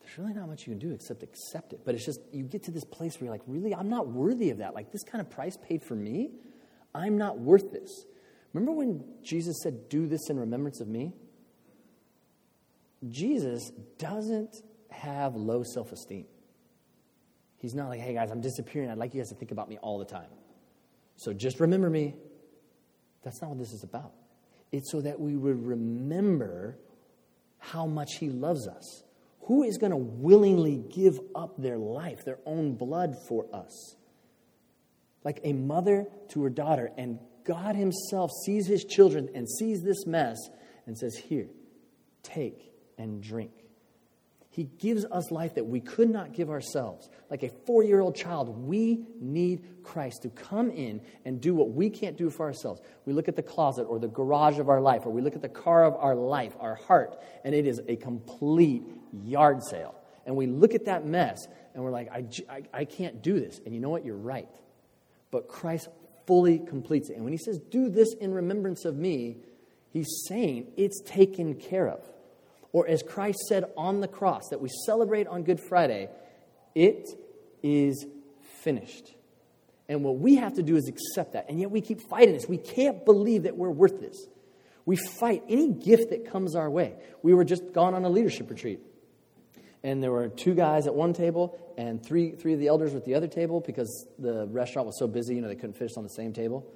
There's 0.00 0.18
really 0.18 0.34
not 0.34 0.48
much 0.48 0.66
you 0.66 0.72
can 0.72 0.78
do 0.78 0.92
except 0.92 1.22
accept 1.22 1.72
it. 1.72 1.80
But 1.84 1.94
it's 1.94 2.04
just, 2.04 2.20
you 2.32 2.44
get 2.44 2.64
to 2.64 2.70
this 2.70 2.84
place 2.84 3.20
where 3.20 3.26
you're 3.26 3.34
like, 3.34 3.42
really? 3.46 3.74
I'm 3.74 3.88
not 3.88 4.08
worthy 4.08 4.50
of 4.50 4.58
that. 4.58 4.74
Like, 4.74 4.92
this 4.92 5.02
kind 5.04 5.20
of 5.20 5.30
price 5.30 5.56
paid 5.56 5.82
for 5.82 5.94
me? 5.94 6.32
I'm 6.94 7.16
not 7.18 7.38
worth 7.38 7.72
this. 7.72 8.04
Remember 8.52 8.72
when 8.72 9.04
Jesus 9.22 9.56
said, 9.62 9.88
Do 9.88 10.06
this 10.06 10.28
in 10.28 10.38
remembrance 10.38 10.80
of 10.80 10.88
me? 10.88 11.12
Jesus 13.08 13.70
doesn't 13.98 14.54
have 14.90 15.34
low 15.34 15.62
self 15.62 15.92
esteem. 15.92 16.26
He's 17.56 17.74
not 17.74 17.88
like, 17.88 18.00
hey 18.00 18.14
guys, 18.14 18.30
I'm 18.30 18.40
disappearing. 18.40 18.90
I'd 18.90 18.98
like 18.98 19.14
you 19.14 19.20
guys 19.20 19.28
to 19.28 19.36
think 19.36 19.52
about 19.52 19.68
me 19.68 19.78
all 19.78 19.98
the 19.98 20.04
time. 20.04 20.28
So 21.16 21.32
just 21.32 21.60
remember 21.60 21.88
me. 21.88 22.16
That's 23.22 23.40
not 23.40 23.50
what 23.50 23.58
this 23.58 23.72
is 23.72 23.84
about. 23.84 24.12
It's 24.72 24.90
so 24.90 25.00
that 25.00 25.20
we 25.20 25.36
would 25.36 25.64
remember 25.64 26.78
how 27.58 27.86
much 27.86 28.16
He 28.18 28.30
loves 28.30 28.66
us, 28.66 29.04
Who 29.42 29.62
is 29.62 29.78
going 29.78 29.92
to 29.92 29.96
willingly 29.96 30.76
give 30.76 31.20
up 31.36 31.54
their 31.56 31.78
life, 31.78 32.24
their 32.24 32.40
own 32.44 32.74
blood 32.74 33.16
for 33.28 33.46
us? 33.52 33.96
Like 35.24 35.40
a 35.44 35.52
mother 35.52 36.06
to 36.30 36.42
her 36.42 36.50
daughter, 36.50 36.90
and 36.96 37.18
God 37.44 37.76
Himself 37.76 38.30
sees 38.44 38.66
His 38.66 38.84
children 38.84 39.28
and 39.34 39.48
sees 39.48 39.82
this 39.82 40.06
mess 40.06 40.38
and 40.86 40.96
says, 40.96 41.16
Here, 41.16 41.48
take 42.22 42.72
and 42.98 43.22
drink. 43.22 43.52
He 44.52 44.64
gives 44.64 45.06
us 45.06 45.30
life 45.30 45.54
that 45.54 45.64
we 45.64 45.80
could 45.80 46.10
not 46.10 46.34
give 46.34 46.50
ourselves. 46.50 47.08
Like 47.30 47.42
a 47.42 47.48
four 47.66 47.82
year 47.82 48.00
old 48.00 48.14
child, 48.14 48.50
we 48.66 49.06
need 49.18 49.82
Christ 49.82 50.22
to 50.22 50.28
come 50.28 50.70
in 50.70 51.00
and 51.24 51.40
do 51.40 51.54
what 51.54 51.70
we 51.70 51.88
can't 51.88 52.18
do 52.18 52.28
for 52.28 52.44
ourselves. 52.44 52.82
We 53.06 53.14
look 53.14 53.28
at 53.28 53.36
the 53.36 53.42
closet 53.42 53.84
or 53.84 53.98
the 53.98 54.08
garage 54.08 54.58
of 54.58 54.68
our 54.68 54.82
life, 54.82 55.06
or 55.06 55.10
we 55.10 55.22
look 55.22 55.34
at 55.34 55.40
the 55.40 55.48
car 55.48 55.84
of 55.84 55.94
our 55.94 56.14
life, 56.14 56.54
our 56.60 56.74
heart, 56.74 57.18
and 57.44 57.54
it 57.54 57.66
is 57.66 57.80
a 57.88 57.96
complete 57.96 58.82
yard 59.24 59.62
sale. 59.64 59.94
And 60.26 60.36
we 60.36 60.46
look 60.46 60.74
at 60.74 60.84
that 60.84 61.06
mess 61.06 61.48
and 61.74 61.82
we're 61.82 61.90
like, 61.90 62.10
I, 62.12 62.26
I, 62.50 62.62
I 62.74 62.84
can't 62.84 63.22
do 63.22 63.40
this. 63.40 63.58
And 63.64 63.74
you 63.74 63.80
know 63.80 63.88
what? 63.88 64.04
You're 64.04 64.16
right. 64.16 64.48
But 65.32 65.48
Christ 65.48 65.88
fully 66.26 66.60
completes 66.60 67.10
it. 67.10 67.14
And 67.14 67.24
when 67.24 67.32
he 67.32 67.38
says, 67.38 67.58
Do 67.58 67.88
this 67.88 68.14
in 68.20 68.32
remembrance 68.32 68.84
of 68.84 68.94
me, 68.94 69.38
he's 69.90 70.22
saying 70.28 70.68
it's 70.76 71.02
taken 71.04 71.54
care 71.54 71.88
of. 71.88 72.00
Or 72.70 72.86
as 72.86 73.02
Christ 73.02 73.40
said 73.48 73.64
on 73.76 74.00
the 74.00 74.08
cross 74.08 74.42
that 74.50 74.60
we 74.60 74.68
celebrate 74.86 75.26
on 75.26 75.42
Good 75.42 75.60
Friday, 75.68 76.08
it 76.74 77.08
is 77.62 78.06
finished. 78.60 79.12
And 79.88 80.04
what 80.04 80.18
we 80.18 80.36
have 80.36 80.54
to 80.54 80.62
do 80.62 80.76
is 80.76 80.88
accept 80.88 81.32
that. 81.32 81.50
And 81.50 81.60
yet 81.60 81.70
we 81.70 81.80
keep 81.80 82.00
fighting 82.08 82.34
this. 82.34 82.48
We 82.48 82.56
can't 82.56 83.04
believe 83.04 83.42
that 83.42 83.56
we're 83.56 83.70
worth 83.70 84.00
this. 84.00 84.16
We 84.84 84.96
fight 84.96 85.42
any 85.48 85.68
gift 85.68 86.10
that 86.10 86.30
comes 86.30 86.54
our 86.54 86.70
way. 86.70 86.94
We 87.22 87.34
were 87.34 87.44
just 87.44 87.72
gone 87.72 87.94
on 87.94 88.04
a 88.04 88.08
leadership 88.08 88.48
retreat. 88.48 88.80
And 89.84 90.02
there 90.02 90.12
were 90.12 90.28
two 90.28 90.54
guys 90.54 90.86
at 90.86 90.94
one 90.94 91.12
table 91.12 91.58
and 91.76 92.04
three, 92.04 92.32
three 92.32 92.52
of 92.52 92.60
the 92.60 92.68
elders 92.68 92.92
were 92.92 92.98
at 92.98 93.04
the 93.04 93.14
other 93.14 93.26
table 93.26 93.60
because 93.60 94.06
the 94.18 94.46
restaurant 94.48 94.86
was 94.86 94.98
so 94.98 95.08
busy, 95.08 95.34
you 95.34 95.40
know, 95.40 95.48
they 95.48 95.56
couldn't 95.56 95.76
finish 95.76 95.96
on 95.96 96.04
the 96.04 96.10
same 96.10 96.32
table 96.32 96.66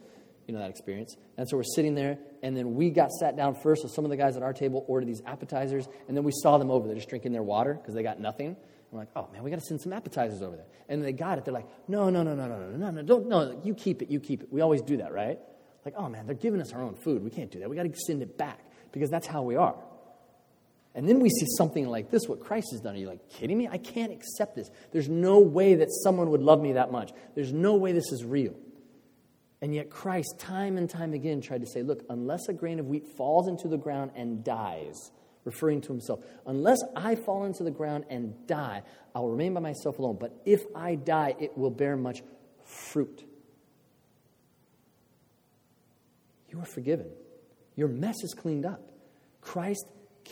you 0.46 0.54
know 0.54 0.60
that 0.60 0.70
experience. 0.70 1.16
And 1.36 1.48
so 1.48 1.56
we're 1.56 1.64
sitting 1.64 1.94
there, 1.94 2.18
and 2.42 2.56
then 2.56 2.74
we 2.74 2.90
got 2.90 3.10
sat 3.10 3.36
down 3.36 3.54
first. 3.54 3.82
So 3.82 3.88
some 3.88 4.04
of 4.04 4.10
the 4.10 4.16
guys 4.16 4.36
at 4.36 4.42
our 4.42 4.52
table 4.52 4.84
ordered 4.86 5.06
these 5.06 5.22
appetizers, 5.26 5.88
and 6.08 6.16
then 6.16 6.24
we 6.24 6.32
saw 6.32 6.58
them 6.58 6.70
over 6.70 6.86
there 6.86 6.96
just 6.96 7.08
drinking 7.08 7.32
their 7.32 7.42
water 7.42 7.74
because 7.74 7.94
they 7.94 8.02
got 8.02 8.20
nothing. 8.20 8.56
We're 8.90 9.00
like, 9.00 9.08
oh 9.16 9.28
man, 9.32 9.42
we 9.42 9.50
got 9.50 9.58
to 9.58 9.64
send 9.64 9.80
some 9.80 9.92
appetizers 9.92 10.42
over 10.42 10.56
there. 10.56 10.66
And 10.88 11.04
they 11.04 11.12
got 11.12 11.38
it. 11.38 11.44
They're 11.44 11.54
like, 11.54 11.66
no, 11.88 12.08
no, 12.08 12.22
no, 12.22 12.34
no, 12.36 12.46
no, 12.46 12.58
no, 12.58 12.76
no, 12.76 12.90
no, 12.90 13.02
don't, 13.02 13.26
no, 13.26 13.60
you 13.64 13.74
keep 13.74 14.02
it, 14.02 14.10
you 14.10 14.20
keep 14.20 14.42
it. 14.42 14.52
We 14.52 14.60
always 14.60 14.82
do 14.82 14.98
that, 14.98 15.12
right? 15.12 15.38
Like, 15.84 15.94
oh 15.96 16.08
man, 16.08 16.26
they're 16.26 16.36
giving 16.36 16.60
us 16.60 16.72
our 16.72 16.82
own 16.82 16.94
food. 16.94 17.22
We 17.22 17.30
can't 17.30 17.50
do 17.50 17.58
that. 17.60 17.68
We 17.68 17.76
got 17.76 17.82
to 17.82 17.94
send 18.06 18.22
it 18.22 18.38
back 18.38 18.60
because 18.92 19.10
that's 19.10 19.26
how 19.26 19.42
we 19.42 19.56
are. 19.56 19.76
And 20.96 21.06
then 21.06 21.20
we 21.20 21.28
see 21.28 21.44
something 21.58 21.86
like 21.86 22.10
this, 22.10 22.26
what 22.26 22.40
Christ 22.40 22.68
has 22.72 22.80
done. 22.80 22.94
Are 22.94 22.98
you 22.98 23.06
like 23.06 23.28
kidding 23.28 23.58
me? 23.58 23.68
I 23.70 23.76
can't 23.76 24.10
accept 24.10 24.56
this. 24.56 24.70
There's 24.92 25.10
no 25.10 25.40
way 25.40 25.74
that 25.74 25.88
someone 26.02 26.30
would 26.30 26.40
love 26.40 26.62
me 26.62 26.72
that 26.72 26.90
much. 26.90 27.12
There's 27.34 27.52
no 27.52 27.74
way 27.74 27.92
this 27.92 28.10
is 28.10 28.24
real. 28.24 28.54
And 29.60 29.74
yet, 29.74 29.90
Christ, 29.90 30.36
time 30.38 30.78
and 30.78 30.88
time 30.88 31.12
again, 31.12 31.42
tried 31.42 31.60
to 31.60 31.66
say, 31.66 31.82
Look, 31.82 32.02
unless 32.08 32.48
a 32.48 32.54
grain 32.54 32.80
of 32.80 32.86
wheat 32.86 33.06
falls 33.18 33.46
into 33.46 33.68
the 33.68 33.76
ground 33.76 34.12
and 34.14 34.42
dies, 34.42 35.10
referring 35.44 35.82
to 35.82 35.88
himself, 35.88 36.24
unless 36.46 36.78
I 36.96 37.14
fall 37.14 37.44
into 37.44 37.62
the 37.62 37.70
ground 37.70 38.06
and 38.08 38.46
die, 38.46 38.82
I 39.14 39.20
will 39.20 39.30
remain 39.30 39.52
by 39.52 39.60
myself 39.60 39.98
alone. 39.98 40.16
But 40.18 40.40
if 40.46 40.64
I 40.74 40.94
die, 40.94 41.34
it 41.38 41.58
will 41.58 41.70
bear 41.70 41.96
much 41.98 42.22
fruit. 42.64 43.22
You 46.48 46.60
are 46.60 46.66
forgiven. 46.66 47.10
Your 47.74 47.88
mess 47.88 48.16
is 48.22 48.32
cleaned 48.32 48.64
up. 48.64 48.90
Christ 49.42 49.84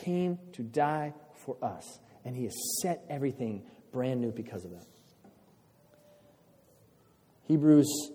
came 0.02 0.38
to 0.52 0.62
die 0.62 1.14
for 1.44 1.56
us, 1.62 1.98
and 2.24 2.36
he 2.36 2.44
has 2.44 2.54
set 2.82 3.04
everything 3.08 3.62
brand 3.92 4.20
new 4.20 4.32
because 4.32 4.64
of 4.64 4.72
that. 4.72 4.86
Hebrews 7.44 8.10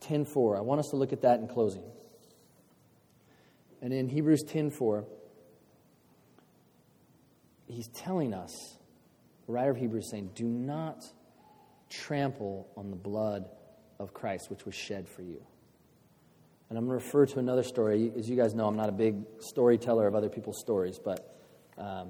10:4. 0.00 0.56
I 0.56 0.60
want 0.60 0.80
us 0.80 0.88
to 0.90 0.96
look 0.96 1.12
at 1.12 1.22
that 1.22 1.40
in 1.40 1.48
closing. 1.48 1.82
And 3.80 3.92
in 3.92 4.08
Hebrews 4.08 4.44
10:4, 4.44 5.04
he's 7.66 7.88
telling 7.88 8.32
us, 8.32 8.52
the 9.46 9.52
writer 9.52 9.70
of 9.70 9.76
Hebrews 9.76 10.10
saying, 10.10 10.32
"Do 10.34 10.46
not 10.46 11.04
trample 11.88 12.68
on 12.76 12.90
the 12.90 12.96
blood 12.96 13.50
of 13.98 14.12
Christ 14.14 14.50
which 14.50 14.64
was 14.64 14.74
shed 14.74 15.08
for 15.08 15.22
you." 15.22 15.44
And 16.68 16.78
I'm 16.78 16.86
going 16.86 16.98
to 16.98 17.04
refer 17.04 17.26
to 17.26 17.38
another 17.38 17.62
story. 17.62 18.12
As 18.18 18.28
you 18.28 18.36
guys 18.36 18.54
know, 18.54 18.66
I'm 18.66 18.76
not 18.76 18.88
a 18.88 18.92
big 18.92 19.24
storyteller 19.40 20.06
of 20.06 20.14
other 20.14 20.28
people's 20.28 20.60
stories, 20.60 20.98
but 21.02 21.34
um, 21.78 22.08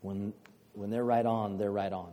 when, 0.00 0.32
when 0.72 0.90
they're 0.90 1.04
right 1.04 1.26
on, 1.26 1.58
they're 1.58 1.70
right 1.70 1.92
on. 1.92 2.12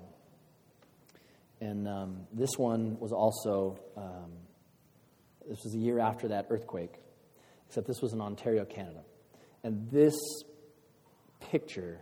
And 1.62 1.88
um, 1.88 2.18
this 2.34 2.58
one 2.58 2.98
was 3.00 3.12
also 3.12 3.80
um, 3.96 4.32
this 5.48 5.64
was 5.64 5.74
a 5.76 5.78
year 5.78 6.00
after 6.00 6.30
that 6.30 6.48
earthquake, 6.50 6.94
except 7.68 7.88
this 7.88 8.02
was 8.02 8.14
in 8.14 8.22
Ontario, 8.22 8.66
Canada. 8.66 9.04
And 9.64 9.90
this 9.92 10.16
picture 11.40 12.00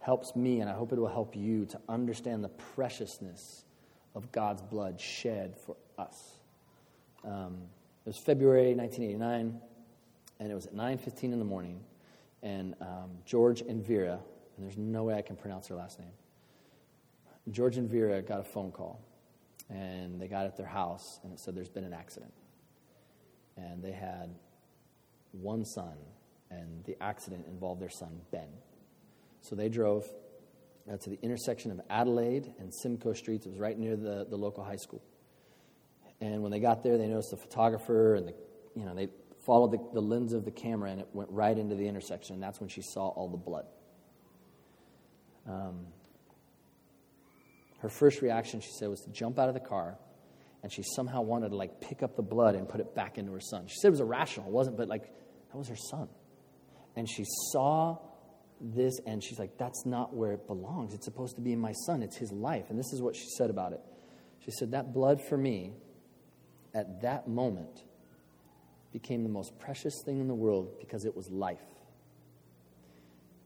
helps 0.00 0.34
me, 0.36 0.60
and 0.60 0.70
I 0.70 0.74
hope 0.74 0.92
it 0.92 0.98
will 0.98 1.08
help 1.08 1.36
you, 1.36 1.66
to 1.66 1.80
understand 1.88 2.44
the 2.44 2.48
preciousness 2.48 3.64
of 4.14 4.30
God's 4.32 4.62
blood 4.62 5.00
shed 5.00 5.56
for 5.66 5.76
us. 5.98 6.38
It 8.04 8.08
was 8.08 8.18
February 8.18 8.74
1989, 8.74 9.60
and 10.40 10.50
it 10.50 10.54
was 10.54 10.66
at 10.66 10.74
9.15 10.74 11.24
in 11.24 11.38
the 11.38 11.44
morning, 11.44 11.80
and 12.42 12.74
um, 12.80 13.10
George 13.24 13.62
and 13.62 13.84
Vera, 13.84 14.18
and 14.56 14.64
there's 14.64 14.76
no 14.76 15.04
way 15.04 15.14
I 15.14 15.22
can 15.22 15.36
pronounce 15.36 15.68
their 15.68 15.76
last 15.76 15.98
name, 15.98 16.12
George 17.50 17.76
and 17.76 17.88
Vera 17.88 18.22
got 18.22 18.40
a 18.40 18.44
phone 18.44 18.72
call, 18.72 19.00
and 19.70 20.20
they 20.20 20.28
got 20.28 20.46
at 20.46 20.56
their 20.56 20.66
house, 20.66 21.20
and 21.22 21.32
it 21.32 21.40
said 21.40 21.54
there's 21.54 21.68
been 21.68 21.84
an 21.84 21.94
accident 21.94 22.32
and 23.56 23.82
they 23.82 23.92
had 23.92 24.34
one 25.32 25.64
son, 25.64 25.96
and 26.50 26.84
the 26.84 27.00
accident 27.02 27.46
involved 27.46 27.80
their 27.80 27.90
son, 27.90 28.20
Ben. 28.30 28.48
So 29.40 29.54
they 29.54 29.68
drove 29.68 30.06
uh, 30.90 30.96
to 30.96 31.10
the 31.10 31.18
intersection 31.22 31.70
of 31.70 31.80
Adelaide 31.90 32.52
and 32.58 32.72
Simcoe 32.72 33.12
Streets. 33.12 33.46
It 33.46 33.50
was 33.50 33.58
right 33.58 33.78
near 33.78 33.96
the, 33.96 34.26
the 34.28 34.36
local 34.36 34.64
high 34.64 34.76
school. 34.76 35.02
And 36.24 36.42
when 36.42 36.50
they 36.50 36.58
got 36.58 36.82
there, 36.82 36.96
they 36.96 37.06
noticed 37.06 37.30
the 37.32 37.36
photographer, 37.36 38.14
and 38.14 38.28
the, 38.28 38.34
you 38.74 38.86
know, 38.86 38.94
they 38.94 39.08
followed 39.44 39.72
the, 39.72 39.78
the 39.92 40.00
lens 40.00 40.32
of 40.32 40.46
the 40.46 40.50
camera, 40.50 40.90
and 40.90 41.00
it 41.00 41.08
went 41.12 41.30
right 41.30 41.56
into 41.56 41.74
the 41.74 41.86
intersection. 41.86 42.34
And 42.34 42.42
that's 42.42 42.60
when 42.60 42.70
she 42.70 42.80
saw 42.80 43.08
all 43.08 43.28
the 43.28 43.36
blood. 43.36 43.66
Um, 45.46 45.86
her 47.80 47.90
first 47.90 48.22
reaction, 48.22 48.60
she 48.60 48.70
said, 48.78 48.88
was 48.88 49.00
to 49.02 49.10
jump 49.10 49.38
out 49.38 49.48
of 49.48 49.54
the 49.54 49.60
car 49.60 49.98
and 50.62 50.72
she 50.72 50.82
somehow 50.96 51.20
wanted 51.20 51.50
to 51.50 51.56
like 51.56 51.82
pick 51.82 52.02
up 52.02 52.16
the 52.16 52.22
blood 52.22 52.54
and 52.54 52.66
put 52.66 52.80
it 52.80 52.94
back 52.94 53.18
into 53.18 53.30
her 53.32 53.40
son. 53.40 53.66
She 53.66 53.76
said 53.76 53.88
it 53.88 53.90
was 53.90 54.00
irrational, 54.00 54.48
it 54.48 54.52
wasn't, 54.52 54.78
but 54.78 54.88
like 54.88 55.02
that 55.02 55.58
was 55.58 55.68
her 55.68 55.76
son. 55.76 56.08
And 56.96 57.06
she 57.06 57.24
saw 57.52 57.98
this 58.58 58.98
and 59.06 59.22
she's 59.22 59.38
like, 59.38 59.58
that's 59.58 59.84
not 59.84 60.16
where 60.16 60.32
it 60.32 60.46
belongs. 60.46 60.94
It's 60.94 61.04
supposed 61.04 61.36
to 61.36 61.42
be 61.42 61.52
in 61.52 61.60
my 61.60 61.72
son, 61.84 62.02
it's 62.02 62.16
his 62.16 62.32
life. 62.32 62.70
And 62.70 62.78
this 62.78 62.90
is 62.94 63.02
what 63.02 63.14
she 63.14 63.26
said 63.36 63.50
about 63.50 63.74
it. 63.74 63.80
She 64.44 64.50
said, 64.50 64.72
That 64.72 64.92
blood 64.92 65.20
for 65.28 65.36
me 65.36 65.72
at 66.74 67.02
that 67.02 67.28
moment 67.28 67.84
became 68.92 69.22
the 69.22 69.28
most 69.28 69.58
precious 69.58 70.02
thing 70.04 70.20
in 70.20 70.28
the 70.28 70.34
world 70.34 70.78
because 70.78 71.04
it 71.04 71.16
was 71.16 71.30
life. 71.30 71.58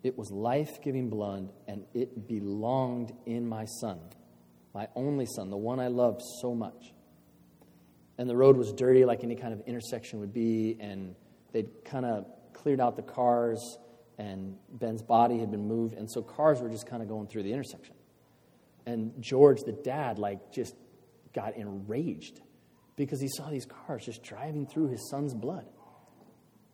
It 0.02 0.16
was 0.16 0.30
life 0.30 0.80
giving 0.82 1.10
blood, 1.10 1.52
and 1.66 1.84
it 1.92 2.28
belonged 2.28 3.12
in 3.26 3.48
my 3.48 3.64
son, 3.80 3.98
my 4.72 4.88
only 4.94 5.26
son, 5.26 5.50
the 5.50 5.56
one 5.56 5.80
I 5.80 5.88
loved 5.88 6.22
so 6.40 6.54
much 6.54 6.92
and 8.18 8.28
the 8.28 8.36
road 8.36 8.56
was 8.56 8.72
dirty 8.72 9.04
like 9.04 9.22
any 9.22 9.36
kind 9.36 9.54
of 9.54 9.60
intersection 9.66 10.18
would 10.18 10.34
be, 10.34 10.76
and 10.80 11.14
they'd 11.52 11.70
kind 11.84 12.04
of 12.04 12.26
cleared 12.52 12.80
out 12.80 12.96
the 12.96 13.02
cars, 13.02 13.78
and 14.18 14.56
Ben's 14.68 15.02
body 15.02 15.38
had 15.38 15.52
been 15.52 15.66
moved, 15.66 15.94
and 15.94 16.10
so 16.10 16.20
cars 16.20 16.60
were 16.60 16.68
just 16.68 16.86
kind 16.86 17.00
of 17.00 17.08
going 17.08 17.28
through 17.28 17.44
the 17.44 17.52
intersection. 17.52 17.94
And 18.84 19.12
George, 19.20 19.62
the 19.62 19.72
dad, 19.72 20.18
like 20.18 20.52
just 20.52 20.74
got 21.32 21.56
enraged 21.56 22.40
because 22.98 23.20
he 23.20 23.28
saw 23.28 23.48
these 23.48 23.64
cars 23.64 24.04
just 24.04 24.24
driving 24.24 24.66
through 24.66 24.88
his 24.88 25.08
son's 25.08 25.32
blood. 25.32 25.64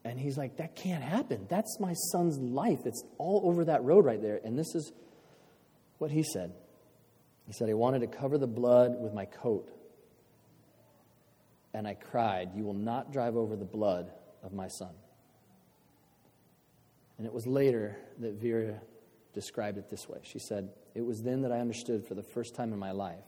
And 0.07 0.19
he's 0.19 0.39
like, 0.39 0.57
that 0.57 0.75
can't 0.75 1.05
happen. 1.05 1.47
That's 1.49 1.79
my 1.79 1.93
son's 2.13 2.39
life. 2.39 2.81
It's 2.87 3.05
all 3.19 3.43
over 3.45 3.67
that 3.67 3.85
road 3.85 4.07
right 4.07 4.21
there. 4.21 4.41
And 4.43 4.59
this 4.59 4.75
is 4.75 4.91
what 5.99 6.11
he 6.11 6.23
said. 6.23 6.53
He 7.47 7.53
said, 7.53 7.69
I 7.69 7.75
wanted 7.75 8.01
to 8.01 8.07
cover 8.07 8.39
the 8.39 8.47
blood 8.47 8.97
with 8.99 9.13
my 9.13 9.27
coat 9.27 9.71
and 11.75 11.87
I 11.87 11.95
cried, 11.95 12.51
You 12.55 12.65
will 12.65 12.73
not 12.73 13.13
drive 13.13 13.37
over 13.37 13.55
the 13.55 13.65
blood 13.67 14.11
of 14.43 14.55
my 14.55 14.69
son. 14.69 14.95
And 17.19 17.27
it 17.27 17.33
was 17.33 17.47
later 17.47 17.99
that 18.21 18.35
Vera 18.35 18.81
described 19.35 19.77
it 19.77 19.91
this 19.91 20.09
way. 20.09 20.21
She 20.23 20.39
said, 20.39 20.71
It 20.95 21.05
was 21.05 21.21
then 21.21 21.43
that 21.43 21.53
I 21.53 21.59
understood 21.59 22.07
for 22.07 22.15
the 22.15 22.23
first 22.23 22.55
time 22.55 22.73
in 22.73 22.79
my 22.79 22.93
life 22.93 23.25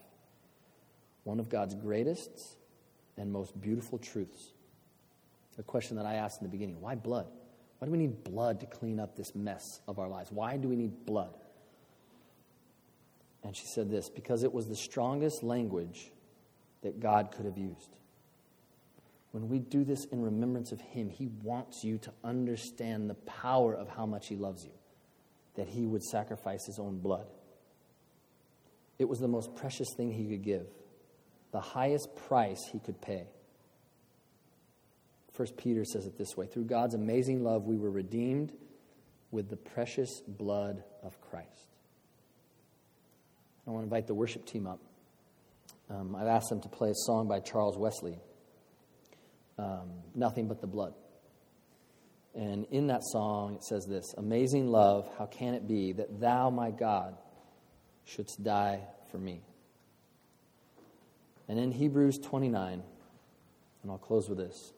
one 1.25 1.41
of 1.41 1.51
God's 1.51 1.75
greatest 1.75 2.57
and 3.17 3.33
most 3.33 3.61
beautiful 3.61 3.99
truths. 3.99 4.53
The 5.57 5.63
question 5.63 5.97
that 5.97 6.07
I 6.07 6.15
asked 6.15 6.41
in 6.41 6.47
the 6.47 6.51
beginning 6.51 6.81
why 6.81 6.95
blood? 6.95 7.27
Why 7.79 7.87
do 7.87 7.93
we 7.93 7.99
need 7.99 8.25
blood 8.25 8.61
to 8.61 8.67
clean 8.67 8.99
up 8.99 9.17
this 9.17 9.35
mess 9.35 9.81
of 9.87 9.99
our 9.99 10.09
lives? 10.09 10.33
Why 10.33 10.57
do 10.57 10.69
we 10.69 10.77
need 10.77 11.05
blood? 11.05 11.35
And 13.43 13.57
she 13.57 13.67
said 13.67 13.91
this 13.91 14.09
because 14.09 14.43
it 14.43 14.53
was 14.53 14.67
the 14.67 14.77
strongest 14.77 15.43
language 15.43 16.11
that 16.83 17.01
God 17.01 17.33
could 17.33 17.45
have 17.45 17.59
used. 17.59 17.97
When 19.33 19.49
we 19.49 19.59
do 19.59 19.85
this 19.85 20.05
in 20.07 20.23
remembrance 20.23 20.73
of 20.73 20.81
Him, 20.81 21.11
He 21.11 21.29
wants 21.43 21.85
you 21.85 21.99
to 21.99 22.13
understand 22.25 23.11
the 23.11 23.15
power 23.15 23.75
of 23.75 23.89
how 23.89 24.07
much 24.07 24.29
He 24.29 24.37
loves 24.37 24.65
you, 24.65 24.73
that 25.57 25.69
He 25.69 25.85
would 25.85 26.03
sacrifice 26.03 26.65
His 26.67 26.79
own 26.79 26.99
blood. 26.99 27.27
It 28.99 29.09
was 29.09 29.19
the 29.19 29.29
most 29.29 29.55
precious 29.55 29.89
thing 29.97 30.11
He 30.11 30.25
could 30.27 30.43
give, 30.43 30.67
the 31.57 31.63
highest 31.63 32.15
price 32.29 32.69
He 32.71 32.79
could 32.79 33.01
pay. 33.01 33.27
First 35.33 35.57
Peter 35.57 35.87
says 35.87 36.05
it 36.05 36.19
this 36.19 36.37
way 36.37 36.47
through 36.47 36.65
God's 36.65 36.95
amazing 36.95 37.43
love, 37.43 37.65
we 37.65 37.79
were 37.79 37.91
redeemed 37.91 38.53
with 39.31 39.49
the 39.49 39.57
precious 39.57 40.21
blood 40.29 40.85
of 41.03 41.19
Christ. 41.23 41.69
I 43.67 43.71
want 43.71 43.81
to 43.81 43.85
invite 43.85 44.07
the 44.07 44.13
worship 44.13 44.45
team 44.45 44.67
up. 44.67 44.81
Um, 45.89 46.15
I've 46.15 46.27
asked 46.27 46.51
them 46.51 46.61
to 46.61 46.69
play 46.69 46.91
a 46.91 46.95
song 46.95 47.27
by 47.27 47.41
Charles 47.41 47.79
Wesley, 47.79 48.19
um, 49.59 49.93
Nothing 50.15 50.49
But 50.49 50.61
the 50.61 50.67
Blood. 50.67 50.93
And 52.35 52.67
in 52.71 52.89
that 52.89 53.01
song, 53.03 53.55
it 53.55 53.65
says 53.65 53.87
this 53.89 54.05
Amazing 54.19 54.69
love, 54.69 55.09
how 55.17 55.25
can 55.25 55.55
it 55.55 55.67
be 55.67 55.93
that 55.93 56.21
thou, 56.21 56.51
my 56.51 56.71
God, 56.71 57.17
shouldst 58.05 58.45
die 58.45 58.81
for 59.11 59.17
me? 59.17 59.41
And 61.49 61.59
in 61.59 61.73
Hebrews 61.73 62.19
29, 62.19 62.83
and 63.83 63.93
I'll 63.93 63.99
close 63.99 64.29
with 64.29 64.39
this 64.39 64.73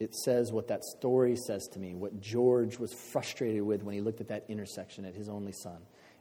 it 0.00 0.14
says 0.14 0.50
what 0.50 0.68
that 0.68 0.82
story 0.82 1.36
says 1.36 1.68
to 1.68 1.78
me, 1.78 1.94
what 1.94 2.20
George 2.20 2.78
was 2.78 2.92
frustrated 2.92 3.62
with 3.62 3.82
when 3.82 3.94
he 3.94 4.00
looked 4.00 4.22
at 4.22 4.28
that 4.28 4.46
intersection 4.48 5.04
at 5.04 5.14
his 5.14 5.28
only 5.28 5.52
son. 5.52 5.76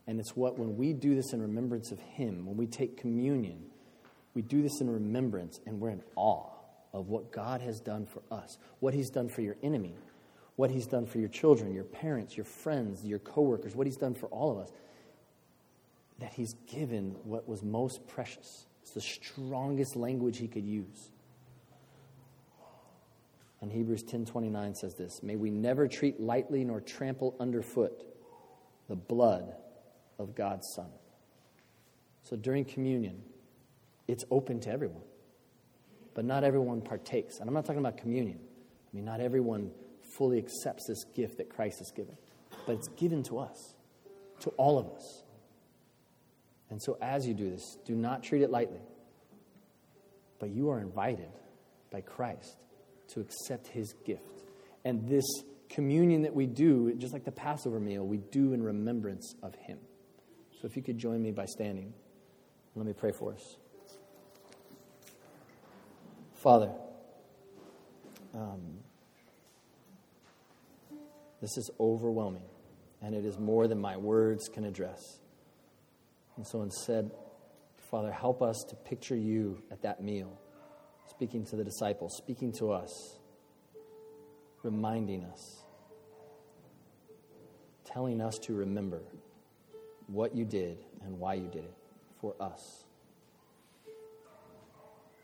And 0.05 0.19
it's 0.19 0.35
what, 0.35 0.59
when 0.59 0.75
we 0.75 0.91
do 0.91 1.15
this 1.15 1.31
in 1.31 1.41
remembrance 1.41 1.91
of 1.91 1.99
him, 1.99 2.45
when 2.45 2.57
we 2.57 2.67
take 2.67 2.97
communion, 2.97 3.63
we 4.33 4.41
do 4.41 4.61
this 4.61 4.81
in 4.81 4.89
remembrance 4.89 5.61
and 5.65 5.79
we're 5.79 5.91
in 5.91 6.03
awe 6.17 6.49
of 6.93 7.07
what 7.07 7.31
God 7.31 7.61
has 7.61 7.79
done 7.79 8.05
for 8.05 8.21
us, 8.29 8.57
what 8.81 8.93
he's 8.93 9.09
done 9.09 9.29
for 9.29 9.41
your 9.41 9.55
enemy, 9.63 9.93
what 10.57 10.71
he's 10.71 10.87
done 10.87 11.05
for 11.05 11.19
your 11.19 11.29
children, 11.29 11.73
your 11.73 11.85
parents, 11.85 12.35
your 12.35 12.45
friends, 12.45 13.05
your 13.05 13.19
coworkers, 13.19 13.75
what 13.75 13.87
he's 13.87 13.97
done 13.97 14.13
for 14.13 14.25
all 14.27 14.51
of 14.51 14.57
us. 14.57 14.71
That 16.19 16.33
he's 16.33 16.53
given 16.67 17.15
what 17.23 17.47
was 17.47 17.63
most 17.63 18.07
precious. 18.07 18.67
It's 18.81 18.91
the 18.91 19.01
strongest 19.01 19.95
language 19.95 20.37
he 20.37 20.47
could 20.47 20.65
use 20.65 21.11
and 23.61 23.71
Hebrews 23.71 24.03
10:29 24.03 24.73
says 24.73 24.95
this, 24.95 25.21
"May 25.21 25.35
we 25.35 25.51
never 25.51 25.87
treat 25.87 26.19
lightly 26.19 26.63
nor 26.63 26.79
trample 26.79 27.35
underfoot 27.39 28.05
the 28.87 28.95
blood 28.95 29.55
of 30.17 30.33
God's 30.35 30.67
son." 30.73 30.91
So 32.23 32.35
during 32.35 32.63
communion, 32.63 33.23
it's 34.07 34.23
open 34.31 34.59
to 34.61 34.69
everyone. 34.69 35.03
But 36.13 36.25
not 36.25 36.43
everyone 36.43 36.81
partakes. 36.81 37.39
And 37.39 37.47
I'm 37.47 37.53
not 37.53 37.65
talking 37.65 37.79
about 37.79 37.97
communion. 37.97 38.39
I 38.39 38.95
mean, 38.95 39.05
not 39.05 39.19
everyone 39.19 39.73
fully 40.01 40.37
accepts 40.37 40.87
this 40.87 41.03
gift 41.03 41.37
that 41.37 41.49
Christ 41.49 41.79
has 41.79 41.91
given. 41.91 42.17
But 42.65 42.75
it's 42.75 42.87
given 42.89 43.23
to 43.23 43.39
us, 43.39 43.75
to 44.39 44.49
all 44.51 44.77
of 44.77 44.89
us. 44.89 45.23
And 46.69 46.81
so 46.81 46.97
as 47.01 47.27
you 47.27 47.33
do 47.33 47.49
this, 47.49 47.77
do 47.85 47.95
not 47.95 48.23
treat 48.23 48.41
it 48.41 48.49
lightly. 48.49 48.81
But 50.39 50.51
you 50.51 50.69
are 50.69 50.79
invited 50.79 51.31
by 51.91 52.01
Christ 52.01 52.57
to 53.09 53.19
accept 53.19 53.67
his 53.67 53.93
gift. 54.05 54.43
And 54.85 55.07
this 55.07 55.25
communion 55.69 56.21
that 56.23 56.33
we 56.33 56.45
do, 56.45 56.93
just 56.95 57.13
like 57.13 57.25
the 57.25 57.31
Passover 57.31 57.79
meal, 57.79 58.05
we 58.05 58.17
do 58.17 58.53
in 58.53 58.63
remembrance 58.63 59.35
of 59.41 59.55
him. 59.55 59.79
So 60.61 60.67
if 60.67 60.75
you 60.75 60.83
could 60.83 60.97
join 60.97 61.21
me 61.21 61.31
by 61.31 61.45
standing, 61.45 61.93
let 62.75 62.85
me 62.85 62.93
pray 62.93 63.11
for 63.11 63.33
us. 63.33 63.57
Father, 66.35 66.71
um, 68.33 68.61
this 71.41 71.57
is 71.57 71.69
overwhelming, 71.79 72.43
and 73.01 73.15
it 73.15 73.25
is 73.25 73.37
more 73.37 73.67
than 73.67 73.79
my 73.79 73.97
words 73.97 74.47
can 74.47 74.63
address. 74.63 75.19
And 76.39 76.47
so 76.47 76.61
instead, 76.61 77.11
Father, 77.91 78.13
help 78.13 78.41
us 78.41 78.63
to 78.69 78.75
picture 78.77 79.17
you 79.17 79.61
at 79.71 79.81
that 79.81 80.01
meal 80.01 80.39
speaking 81.09 81.45
to 81.47 81.57
the 81.57 81.65
disciples, 81.65 82.15
speaking 82.15 82.53
to 82.53 82.71
us, 82.71 83.19
reminding 84.63 85.25
us, 85.25 85.65
telling 87.83 88.21
us 88.21 88.37
to 88.37 88.53
remember 88.53 89.01
what 90.07 90.33
you 90.33 90.45
did 90.45 90.77
and 91.03 91.19
why 91.19 91.33
you 91.33 91.49
did 91.49 91.65
it 91.65 91.73
for 92.21 92.33
us. 92.39 92.85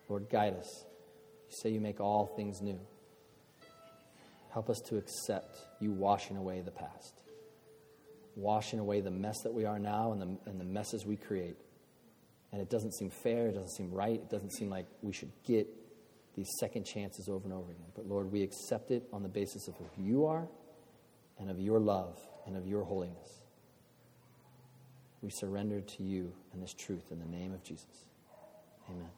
Lord, 0.09 0.27
guide 0.29 0.55
us. 0.55 0.83
You 1.49 1.55
say 1.55 1.69
you 1.69 1.79
make 1.79 2.01
all 2.01 2.25
things 2.35 2.61
new. 2.61 2.81
Help 4.51 4.69
us 4.69 4.81
to 4.89 4.97
accept 4.97 5.55
you 5.79 5.93
washing 5.93 6.35
away 6.35 6.59
the 6.59 6.71
past, 6.71 7.21
washing 8.35 8.79
away 8.79 9.01
the 9.01 9.11
mess 9.11 9.35
that 9.43 9.53
we 9.53 9.65
are 9.65 9.79
now 9.79 10.11
and 10.11 10.21
the, 10.21 10.49
and 10.49 10.59
the 10.59 10.65
messes 10.65 11.05
we 11.05 11.15
create. 11.15 11.57
And 12.51 12.61
it 12.61 12.69
doesn't 12.69 12.93
seem 12.93 13.09
fair, 13.09 13.47
it 13.47 13.53
doesn't 13.53 13.75
seem 13.75 13.91
right, 13.91 14.15
it 14.15 14.29
doesn't 14.29 14.51
seem 14.51 14.69
like 14.69 14.85
we 15.01 15.13
should 15.13 15.31
get 15.45 15.67
these 16.35 16.47
second 16.59 16.85
chances 16.85 17.27
over 17.29 17.45
and 17.45 17.53
over 17.53 17.71
again. 17.71 17.91
But 17.95 18.07
Lord, 18.07 18.31
we 18.31 18.43
accept 18.43 18.91
it 18.91 19.03
on 19.11 19.23
the 19.23 19.29
basis 19.29 19.67
of 19.67 19.75
who 19.75 20.03
you 20.03 20.25
are 20.25 20.47
and 21.39 21.49
of 21.49 21.59
your 21.59 21.79
love 21.79 22.17
and 22.45 22.55
of 22.55 22.67
your 22.67 22.83
holiness. 22.83 23.41
We 25.21 25.29
surrender 25.31 25.81
to 25.81 26.03
you 26.03 26.33
and 26.53 26.61
this 26.61 26.73
truth 26.73 27.11
in 27.11 27.19
the 27.19 27.25
name 27.25 27.53
of 27.53 27.63
Jesus. 27.63 28.05
Amen. 28.89 29.09